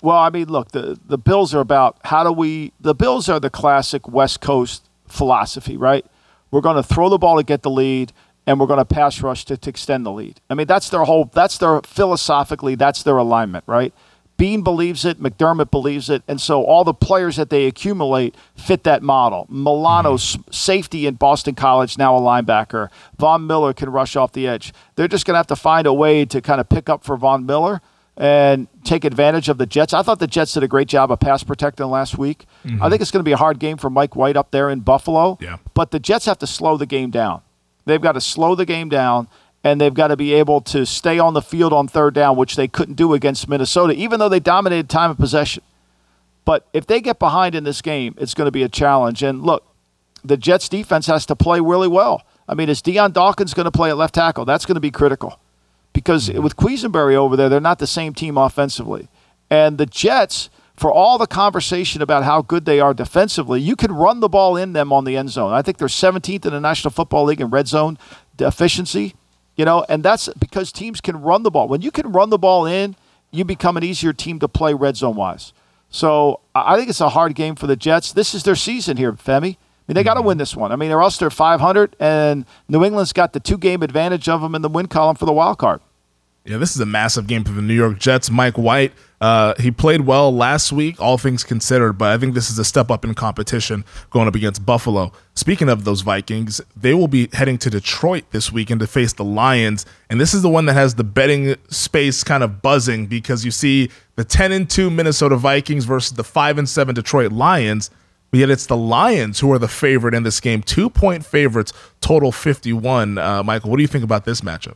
[0.02, 2.72] Well, I mean, look, the, the Bills are about how do we.
[2.80, 6.06] The Bills are the classic West Coast philosophy, right?
[6.52, 8.12] We're going to throw the ball to get the lead,
[8.48, 10.42] and we're going to pass rush to, to extend the lead.
[10.50, 11.26] I mean, that's their whole.
[11.26, 12.76] That's their philosophically.
[12.76, 13.94] That's their alignment, right?
[14.40, 18.86] Beane believes it, McDermott believes it, and so all the players that they accumulate fit
[18.86, 19.46] that model.
[19.50, 20.50] Milano's mm-hmm.
[20.50, 22.88] safety in Boston College, now a linebacker.
[23.18, 24.72] Von Miller can rush off the edge.
[24.96, 27.18] They're just going to have to find a way to kind of pick up for
[27.18, 27.82] Von Miller
[28.20, 29.94] and take advantage of the Jets.
[29.94, 32.46] I thought the Jets did a great job of pass protecting last week.
[32.66, 32.84] Mm-hmm.
[32.84, 34.82] I think it's going to be a hard game for Mike White up there in
[34.82, 35.38] Buffalo.
[35.40, 35.58] Yeah.
[35.74, 37.42] But the Jets have to slow the game down.
[37.86, 39.30] They've got to slow the game down
[39.64, 42.58] and they've got to be able to stay on the field on third down, which
[42.58, 45.64] they couldn't do against Minnesota, even though they dominated time of possession.
[46.44, 49.24] But if they get behind in this game, it's going to be a challenge.
[49.24, 49.66] And look,
[50.26, 52.24] the Jets defense has to play really well.
[52.50, 54.44] I mean, is Dion Dawkins going to play at left tackle?
[54.44, 55.40] That's going to be critical
[56.00, 59.10] because with Quessenberry over there, they're not the same team offensively.
[59.50, 63.92] And the Jets, for all the conversation about how good they are defensively, you can
[63.92, 65.52] run the ball in them on the end zone.
[65.52, 67.98] I think they're 17th in the National Football League in red zone
[68.40, 69.16] efficiency,
[69.58, 71.68] you know, and that's because teams can run the ball.
[71.68, 72.96] When you can run the ball in,
[73.32, 75.52] you become an easier team to play red zone wise.
[75.90, 78.14] So I think it's a hard game for the Jets.
[78.14, 79.58] This is their season here, Femi
[79.90, 80.28] I mean, they got to mm-hmm.
[80.28, 80.72] win this one.
[80.72, 84.54] I mean, they're also 500, and New England's got the two game advantage of them
[84.54, 85.82] in the win column for the wild card.
[86.46, 88.32] Yeah, this is a massive game for the New York Jets.
[88.32, 92.50] Mike White, uh, he played well last week, all things considered, but I think this
[92.50, 95.12] is a step up in competition going up against Buffalo.
[95.36, 99.24] Speaking of those Vikings, they will be heading to Detroit this weekend to face the
[99.24, 103.44] Lions, and this is the one that has the betting space kind of buzzing because
[103.44, 107.92] you see the 10 and 2 Minnesota Vikings versus the 5 and 7 Detroit Lions.
[108.32, 110.62] But yet it's the Lions who are the favorite in this game.
[110.62, 113.18] Two point favorites, total 51.
[113.18, 114.76] Uh, Michael, what do you think about this matchup?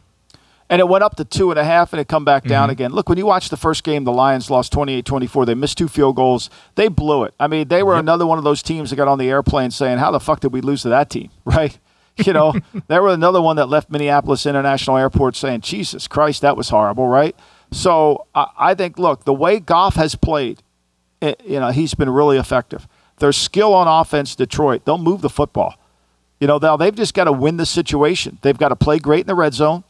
[0.74, 2.71] And it went up to two and a half and it come back down mm-hmm.
[2.71, 2.91] again.
[2.93, 5.45] Look, when you watch the first game, the Lions lost 28 24.
[5.45, 6.49] They missed two field goals.
[6.74, 7.36] They blew it.
[7.39, 7.99] I mean, they were yep.
[7.99, 10.51] another one of those teams that got on the airplane saying, How the fuck did
[10.51, 11.30] we lose to that team?
[11.45, 11.78] Right?
[12.17, 12.55] You know,
[12.88, 17.07] they were another one that left Minneapolis International Airport saying, Jesus Christ, that was horrible,
[17.07, 17.36] right?
[17.71, 20.63] So I, I think, look, the way Goff has played,
[21.21, 22.88] it, you know, he's been really effective.
[23.17, 25.76] Their skill on offense, Detroit, they'll move the football.
[26.39, 28.39] You know, now they've just got to win the situation.
[28.41, 29.84] They've got to play great in the red zone,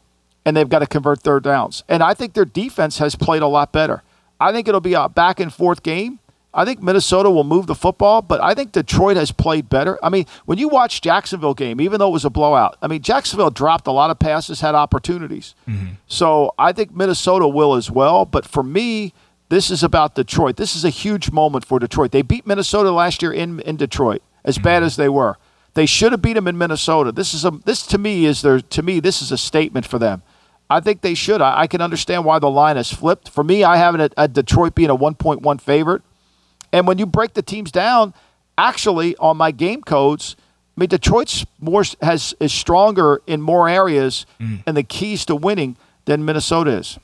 [0.44, 1.84] and they've got to convert third downs.
[1.88, 4.02] And I think their defense has played a lot better.
[4.40, 6.18] I think it'll be a back and forth game.
[6.56, 9.98] I think Minnesota will move the football, but I think Detroit has played better.
[10.04, 13.02] I mean, when you watch Jacksonville game, even though it was a blowout, I mean
[13.02, 15.54] Jacksonville dropped a lot of passes, had opportunities.
[15.68, 15.94] Mm-hmm.
[16.06, 18.24] So I think Minnesota will as well.
[18.24, 19.12] But for me,
[19.48, 20.56] this is about Detroit.
[20.56, 22.12] This is a huge moment for Detroit.
[22.12, 25.36] They beat Minnesota last year in, in Detroit, as bad as they were.
[25.74, 27.10] They should have beat them in Minnesota.
[27.10, 29.98] This is a this to me is their to me this is a statement for
[29.98, 30.22] them.
[30.70, 31.40] I think they should.
[31.42, 33.28] I, I can understand why the line has flipped.
[33.28, 36.02] For me, I have it at, at Detroit being a 1.1 favorite.
[36.72, 38.14] And when you break the teams down,
[38.58, 40.36] actually on my game codes,
[40.76, 44.62] I mean Detroit's more has is stronger in more areas mm.
[44.66, 46.98] and the keys to winning than Minnesota is.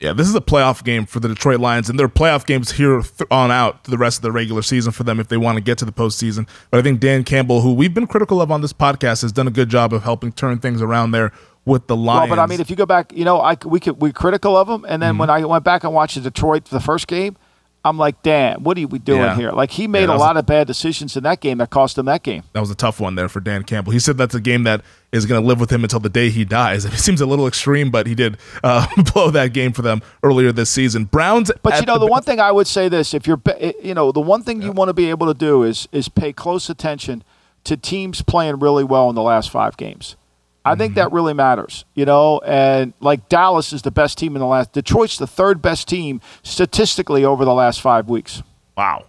[0.00, 3.02] Yeah, this is a playoff game for the Detroit Lions, and their playoff games here
[3.30, 5.76] on out the rest of the regular season for them if they want to get
[5.78, 6.48] to the postseason.
[6.70, 9.46] But I think Dan Campbell, who we've been critical of on this podcast, has done
[9.46, 11.32] a good job of helping turn things around there
[11.64, 12.30] with the Lions.
[12.30, 14.56] Well, but I mean, if you go back, you know, I we could we critical
[14.56, 15.20] of them, and then mm-hmm.
[15.20, 17.36] when I went back and watched the Detroit for the first game,
[17.82, 19.36] I'm like, damn, what are we doing yeah.
[19.36, 19.52] here?
[19.52, 21.96] Like he made yeah, a lot a, of bad decisions in that game that cost
[21.96, 22.42] him that game.
[22.52, 23.92] That was a tough one there for Dan Campbell.
[23.92, 24.82] He said that's a game that
[25.12, 26.84] is going to live with him until the day he dies.
[26.90, 30.52] It seems a little extreme, but he did uh, blow that game for them earlier
[30.52, 31.04] this season.
[31.04, 33.40] Browns, but you know, the, the, one thing I would say this: if you're,
[33.82, 34.68] you know, the one thing yeah.
[34.68, 37.24] you want to be able to do is is pay close attention
[37.64, 40.16] to teams playing really well in the last five games.
[40.64, 42.38] I think that really matters, you know.
[42.40, 44.72] And like Dallas is the best team in the last.
[44.72, 48.42] Detroit's the third best team statistically over the last five weeks.
[48.76, 49.06] Wow,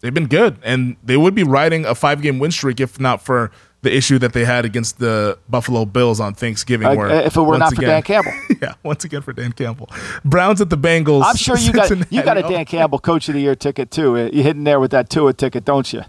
[0.00, 3.50] they've been good, and they would be riding a five-game win streak if not for
[3.82, 6.88] the issue that they had against the Buffalo Bills on Thanksgiving.
[6.88, 8.32] Uh, if it were not for Dan Campbell,
[8.62, 9.90] yeah, once again for Dan Campbell.
[10.24, 11.22] Browns at the Bengals.
[11.24, 12.00] I'm sure you Cincinnati.
[12.00, 14.16] got you got a Dan Campbell Coach of the Year ticket too.
[14.16, 16.02] You're hitting there with that Tua ticket, don't you?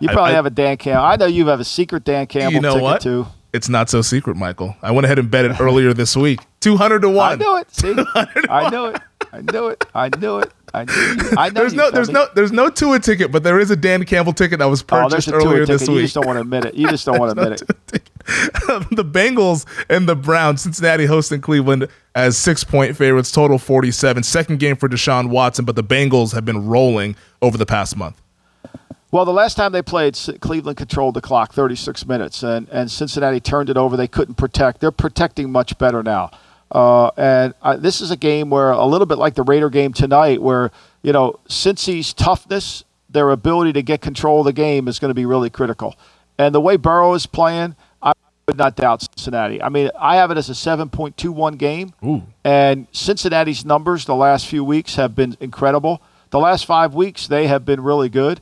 [0.00, 1.04] You probably I, I, have a Dan Campbell.
[1.04, 3.00] I know you have a secret Dan Campbell you know ticket what?
[3.00, 3.26] too.
[3.52, 4.76] It's not so secret, Michael.
[4.82, 6.40] I went ahead and bet it earlier this week.
[6.60, 7.32] 200 to 1.
[7.32, 7.70] I knew it.
[7.74, 7.94] See?
[8.48, 9.02] I knew it.
[9.32, 9.84] I knew it.
[9.94, 10.52] I knew it.
[10.72, 11.30] I knew you.
[11.36, 14.04] I know there's no, there's no, there's no Tua ticket, but there is a Dan
[14.04, 15.96] Campbell ticket that was oh, purchased oh, earlier this week.
[15.96, 16.74] You just don't want to admit it.
[16.74, 18.06] You just don't want to admit it.
[18.90, 24.22] the Bengals and the Browns, Cincinnati hosting Cleveland as six point favorites, total 47.
[24.22, 28.20] Second game for Deshaun Watson, but the Bengals have been rolling over the past month.
[29.12, 33.40] Well, the last time they played, Cleveland controlled the clock 36 minutes, and, and Cincinnati
[33.40, 33.96] turned it over.
[33.96, 34.80] They couldn't protect.
[34.80, 36.30] They're protecting much better now.
[36.70, 39.92] Uh, and uh, this is a game where, a little bit like the Raider game
[39.92, 40.70] tonight, where,
[41.02, 45.14] you know, Cincy's toughness, their ability to get control of the game is going to
[45.14, 45.96] be really critical.
[46.38, 48.12] And the way Burrow is playing, I
[48.46, 49.60] would not doubt Cincinnati.
[49.60, 51.92] I mean, I have it as a 7.21 game.
[52.04, 52.22] Ooh.
[52.44, 56.00] And Cincinnati's numbers the last few weeks have been incredible.
[56.30, 58.40] The last five weeks, they have been really good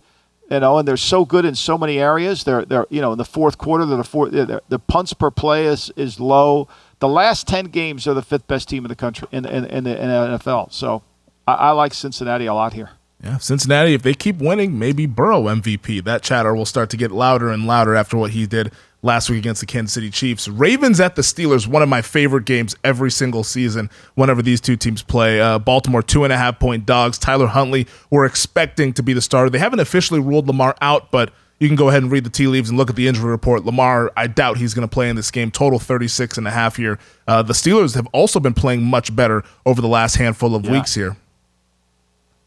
[0.50, 2.44] you know, and they're so good in so many areas.
[2.44, 5.66] They're they're you know in the fourth quarter, they're the fourth, the punts per play
[5.66, 6.68] is is low.
[7.00, 9.84] The last ten games are the fifth best team in the country in in, in
[9.84, 10.72] the NFL.
[10.72, 11.02] So
[11.46, 12.90] I, I like Cincinnati a lot here.
[13.22, 16.04] Yeah, Cincinnati, if they keep winning, maybe Burrow MVP.
[16.04, 18.70] That chatter will start to get louder and louder after what he did
[19.02, 20.48] last week against the Kansas City Chiefs.
[20.48, 24.76] Ravens at the Steelers, one of my favorite games every single season whenever these two
[24.76, 25.40] teams play.
[25.40, 27.18] Uh, Baltimore, two and a half point dogs.
[27.18, 29.50] Tyler Huntley, we're expecting to be the starter.
[29.50, 32.46] They haven't officially ruled Lamar out, but you can go ahead and read the tea
[32.46, 33.64] leaves and look at the injury report.
[33.64, 35.50] Lamar, I doubt he's going to play in this game.
[35.50, 36.98] Total 36 and a half here.
[37.26, 40.72] Uh, the Steelers have also been playing much better over the last handful of yeah.
[40.72, 41.16] weeks here.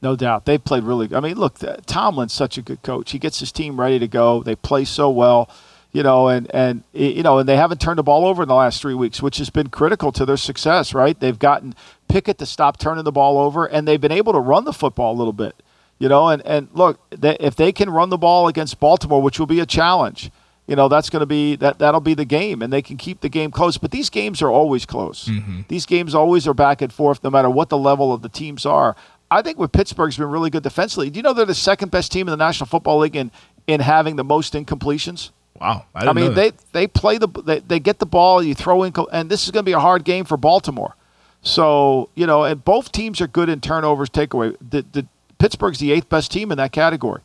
[0.02, 0.46] No doubt.
[0.46, 3.12] they've played really I mean, look, Tomlin's such a good coach.
[3.12, 4.42] He gets his team ready to go.
[4.42, 5.48] They play so well,
[5.92, 8.56] you know, and and you know, and they haven't turned the ball over in the
[8.56, 11.20] last 3 weeks, which has been critical to their success, right?
[11.20, 11.76] They've gotten
[12.08, 15.14] Pickett to stop turning the ball over and they've been able to run the football
[15.14, 15.56] a little bit.
[16.00, 19.40] You know, and and look, they, if they can run the ball against Baltimore, which
[19.40, 20.32] will be a challenge,
[20.68, 23.20] you know that's going to be that that'll be the game and they can keep
[23.22, 25.62] the game close but these games are always close mm-hmm.
[25.68, 28.66] these games always are back and forth no matter what the level of the teams
[28.66, 28.96] are
[29.32, 31.10] I think with Pittsburgh's been really good defensively.
[31.10, 33.32] Do you know they're the second best team in the National Football League in,
[33.66, 35.32] in having the most incompletions?
[35.62, 35.86] Wow.
[35.94, 38.94] I, I mean, they, they play the they, they get the ball, you throw in,
[39.12, 40.96] and this is going to be a hard game for Baltimore.
[41.44, 44.56] So, you know, and both teams are good in turnovers takeaway.
[44.60, 45.06] The, the
[45.38, 47.22] Pittsburgh's the eighth best team in that category,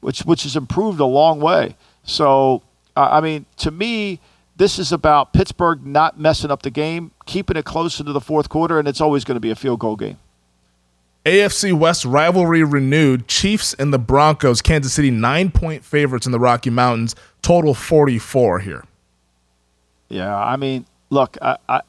[0.00, 1.76] which which has improved a long way.
[2.02, 2.62] So,
[2.96, 4.18] uh, I mean, to me,
[4.56, 8.48] this is about Pittsburgh not messing up the game, keeping it close into the fourth
[8.48, 10.18] quarter, and it's always going to be a field goal game.
[11.26, 13.26] AFC West rivalry renewed.
[13.26, 14.62] Chiefs and the Broncos.
[14.62, 17.14] Kansas City nine point favorites in the Rocky Mountains.
[17.42, 18.84] Total forty four here.
[20.08, 21.80] Yeah, I mean, look, I, I,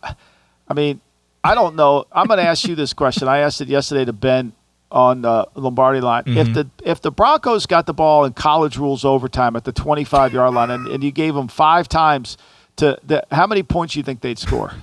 [0.67, 1.01] I mean,
[1.43, 2.05] I don't know.
[2.11, 3.27] I'm going to ask you this question.
[3.27, 4.53] I asked it yesterday to Ben
[4.91, 6.23] on the Lombardi line.
[6.23, 6.37] Mm-hmm.
[6.37, 10.33] If the if the Broncos got the ball in college rules overtime at the 25
[10.33, 12.37] yard line, and, and you gave them five times
[12.77, 14.73] to the, how many points do you think they'd score?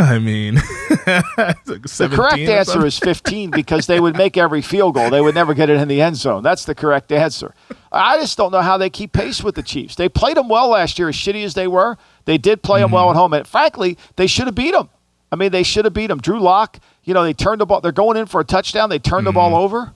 [0.00, 0.54] I mean,
[1.06, 5.10] like the correct answer is 15 because they would make every field goal.
[5.10, 6.44] They would never get it in the end zone.
[6.44, 7.52] That's the correct answer.
[7.90, 9.96] I just don't know how they keep pace with the Chiefs.
[9.96, 11.96] They played them well last year, as shitty as they were.
[12.26, 12.84] They did play mm-hmm.
[12.84, 13.32] them well at home.
[13.32, 14.88] And frankly, they should have beat them.
[15.32, 16.20] I mean, they should have beat them.
[16.20, 17.80] Drew Lock, you know, they turned the ball.
[17.80, 18.90] They're going in for a touchdown.
[18.90, 19.24] They turned mm-hmm.
[19.26, 19.64] the ball mm-hmm.
[19.64, 19.94] over.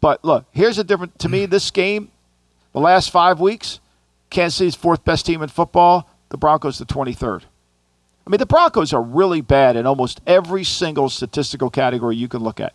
[0.00, 1.20] But look, here's a different.
[1.20, 2.10] To me, this game,
[2.72, 3.78] the last five weeks,
[4.28, 6.10] Kansas City's fourth best team in football.
[6.30, 7.42] The Broncos, the 23rd.
[8.26, 12.42] I mean, the Broncos are really bad in almost every single statistical category you can
[12.42, 12.74] look at.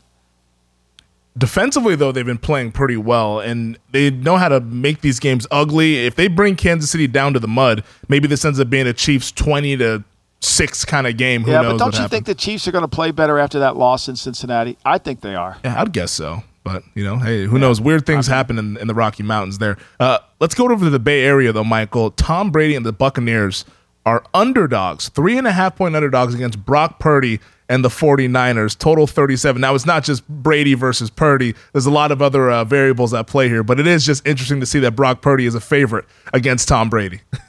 [1.38, 5.47] Defensively, though, they've been playing pretty well, and they know how to make these games
[5.52, 6.06] ugly.
[6.06, 8.93] If they bring Kansas City down to the mud, maybe this ends up being a
[8.93, 10.04] Chiefs twenty to
[10.41, 11.43] six kind of game.
[11.43, 12.12] Who yeah, but don't you happened?
[12.12, 14.78] think the Chiefs are going to play better after that loss in Cincinnati?
[14.84, 15.58] I think they are.
[15.64, 16.43] Yeah, I'd guess so.
[16.64, 17.62] But you know, hey, who yeah.
[17.62, 17.80] knows?
[17.80, 19.78] Weird things I mean, happen in, in, the Rocky Mountains there.
[20.00, 22.12] Uh, let's go over to the Bay Area though, Michael.
[22.12, 23.66] Tom Brady and the Buccaneers
[24.06, 29.06] are underdogs, three and a half point underdogs against Brock Purdy and the 49ers, total
[29.06, 29.62] 37.
[29.62, 31.54] Now, it's not just Brady versus Purdy.
[31.72, 34.60] There's a lot of other uh, variables at play here, but it is just interesting
[34.60, 37.22] to see that Brock Purdy is a favorite against Tom Brady.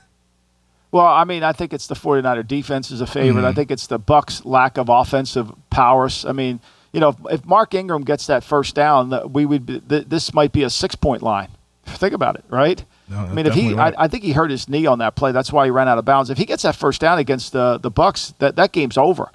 [0.93, 3.43] Well, I mean, I think it's the 49er defense is a favorite.
[3.43, 3.47] Mm-hmm.
[3.47, 6.25] I think it's the Bucs' lack of offensive powers.
[6.25, 6.61] I mean,
[6.93, 10.53] you know, if, if Mark Ingram gets that first down, we would be, this might
[10.53, 11.49] be a six point line.
[11.85, 12.85] Think about it, right?
[13.11, 15.33] No, I mean, if he, I, I, think he hurt his knee on that play.
[15.33, 16.31] That's why he ran out of bounds.
[16.31, 19.31] If he gets that first down against the the Bucs, that that game's over.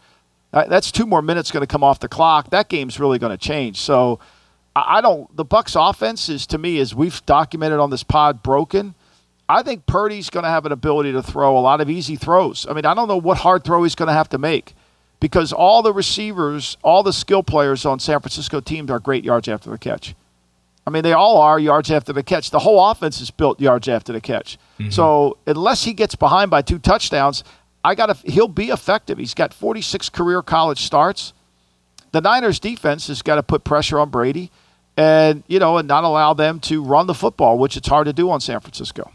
[0.53, 2.51] That's two more minutes going to come off the clock.
[2.51, 3.82] That game's really going to change.
[3.82, 4.21] So,
[4.73, 5.36] I don't.
[5.36, 8.95] The Bucs' offense is to me, as we've documented on this pod, broken.
[9.47, 12.65] I think Purdy's going to have an ability to throw a lot of easy throws.
[12.67, 14.73] I mean, I don't know what hard throw he's going to have to make
[15.19, 19.47] because all the receivers, all the skill players on San Francisco teams are great yards
[19.47, 20.15] after the catch.
[20.88, 22.51] I mean, they all are yards after the catch.
[22.51, 24.57] The whole offense is built yards after the catch.
[24.79, 24.91] Mm-hmm.
[24.91, 27.43] So unless he gets behind by two touchdowns,
[27.83, 28.15] I got.
[28.25, 29.17] He'll be effective.
[29.17, 31.33] He's got 46 career college starts.
[32.11, 34.51] The Niners defense has got to put pressure on Brady,
[34.95, 38.13] and you know, and not allow them to run the football, which it's hard to
[38.13, 39.11] do on San Francisco.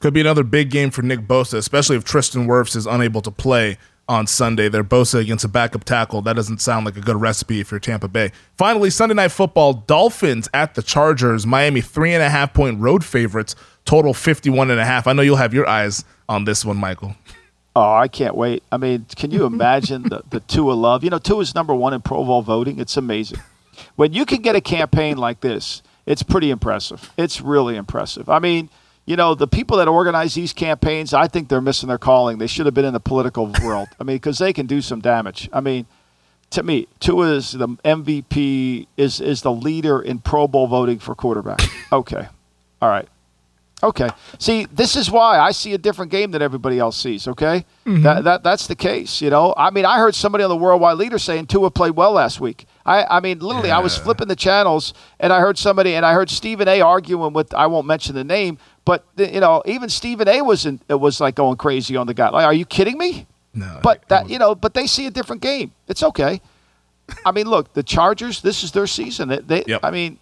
[0.00, 3.30] Could be another big game for Nick Bosa, especially if Tristan Wirfs is unable to
[3.30, 3.78] play
[4.08, 4.68] on Sunday.
[4.68, 6.22] They're Bosa against a backup tackle.
[6.22, 8.32] That doesn't sound like a good recipe if you're Tampa Bay.
[8.56, 11.46] Finally, Sunday night football, Dolphins at the Chargers.
[11.46, 15.06] Miami three and a half point road favorites, total 51 and a half.
[15.06, 17.16] I know you'll have your eyes on this one, Michael.
[17.74, 18.62] Oh, I can't wait.
[18.70, 21.04] I mean, can you imagine the, the Tua love?
[21.04, 22.78] You know, Tua is number one in Pro Bowl voting.
[22.78, 23.40] It's amazing.
[23.96, 27.12] When you can get a campaign like this, it's pretty impressive.
[27.16, 28.28] It's really impressive.
[28.28, 28.68] I mean,
[29.04, 32.38] you know, the people that organize these campaigns, I think they're missing their calling.
[32.38, 33.88] They should have been in the political world.
[34.00, 35.48] I mean, because they can do some damage.
[35.52, 35.86] I mean,
[36.50, 41.14] to me, Tua is the MVP, is is the leader in Pro Bowl voting for
[41.14, 41.60] quarterback.
[41.92, 42.26] Okay,
[42.80, 43.06] all right.
[43.82, 44.08] Okay.
[44.38, 47.26] See, this is why I see a different game than everybody else sees.
[47.28, 48.02] Okay, Mm-hmm.
[48.04, 49.20] that, that that's the case.
[49.20, 52.12] You know, I mean, I heard somebody on the worldwide leader saying Tua played well
[52.12, 52.64] last week.
[52.86, 56.14] I, I mean, literally, I was flipping the channels and I heard somebody, and I
[56.14, 56.80] heard Stephen A.
[56.80, 60.42] arguing with I won't mention the name, but you know, even Stephen A.
[60.42, 62.30] was in, it was like going crazy on the guy.
[62.30, 63.26] Like, are you kidding me?
[63.54, 65.72] No, But that you know, but they see a different game.
[65.86, 66.40] It's okay.
[67.26, 68.40] I mean, look, the Chargers.
[68.40, 69.28] This is their season.
[69.28, 69.80] They, they Yep.
[69.82, 70.18] I mean,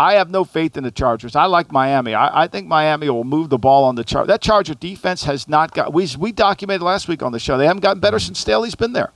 [0.00, 1.36] I have no faith in the Chargers.
[1.36, 2.14] I like Miami.
[2.14, 4.26] I, I think Miami will move the ball on the Char.
[4.26, 5.92] That Charger defense has not got.
[5.92, 7.56] We we documented last week on the show.
[7.56, 8.26] They haven't gotten better mm-hmm.
[8.26, 9.12] since Staley's been there.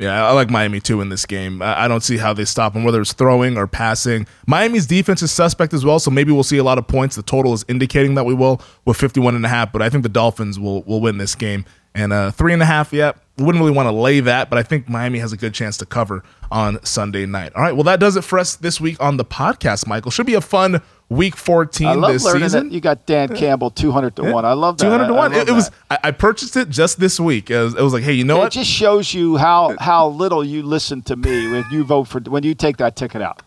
[0.00, 1.60] Yeah, I like Miami too in this game.
[1.60, 4.26] I don't see how they stop them, whether it's throwing or passing.
[4.46, 7.16] Miami's defense is suspect as well, so maybe we'll see a lot of points.
[7.16, 10.02] The total is indicating that we will with 51 and a half, but I think
[10.02, 11.66] the Dolphins will will win this game.
[11.94, 14.62] And uh, three and a half, yeah, wouldn't really want to lay that, but I
[14.62, 17.52] think Miami has a good chance to cover on Sunday night.
[17.56, 20.10] All right, well, that does it for us this week on the podcast, Michael.
[20.12, 22.68] Should be a fun week 14 I love this learning season.
[22.68, 24.44] that you got Dan Campbell two hundred to one.
[24.44, 24.84] I love that.
[24.84, 25.32] Two hundred to I- I one.
[25.34, 25.70] It, it was.
[25.90, 27.50] I, I purchased it just this week.
[27.50, 28.52] It was, it was like, hey, you know It what?
[28.52, 32.44] just shows you how how little you listen to me when you vote for when
[32.44, 33.42] you take that ticket out.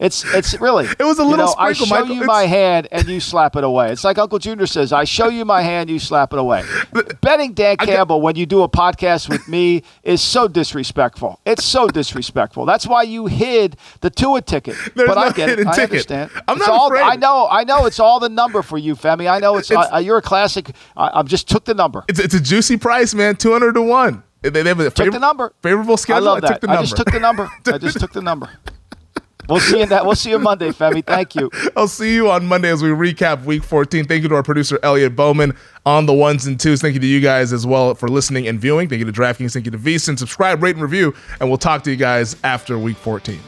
[0.00, 2.16] It's it's really It was a you little know, I sprinkle, show Michael.
[2.16, 3.90] you my hand and you slap it away.
[3.90, 6.62] It's like Uncle Junior says, I show you my hand, you slap it away.
[7.20, 11.40] Betting Dan Campbell when you do a podcast with me is so disrespectful.
[11.44, 12.64] It's so disrespectful.
[12.64, 14.76] That's why you hid the Tua ticket.
[14.94, 15.66] There's but no I get it.
[15.66, 15.90] I ticket.
[15.90, 16.30] understand.
[16.46, 17.02] I'm It's not all, afraid.
[17.02, 17.48] I know.
[17.50, 17.86] I know.
[17.86, 19.28] It's all the number for you, Femi.
[19.30, 19.70] I know it's.
[19.70, 20.70] It's- uh, you're a classic.
[20.96, 22.04] I, I just took the number.
[22.08, 23.36] It's, it's a juicy price, man.
[23.36, 24.22] Two hundred to one.
[24.42, 25.52] They, they have a Took favor- the number.
[25.62, 26.28] Favorable schedule.
[26.28, 26.48] I love that.
[26.48, 26.78] took the number.
[26.78, 27.50] I just took the number.
[27.66, 28.48] I just took the number.
[29.48, 30.04] We'll see you that.
[30.04, 31.04] We'll see you Monday, Femi.
[31.04, 31.50] Thank you.
[31.76, 34.04] I'll see you on Monday as we recap Week 14.
[34.04, 36.82] Thank you to our producer Elliot Bauman on the ones and twos.
[36.82, 38.88] Thank you to you guys as well for listening and viewing.
[38.88, 39.52] Thank you to DraftKings.
[39.54, 40.18] Thank you to VSiN.
[40.18, 43.40] Subscribe, rate, and review, and we'll talk to you guys after Week 14.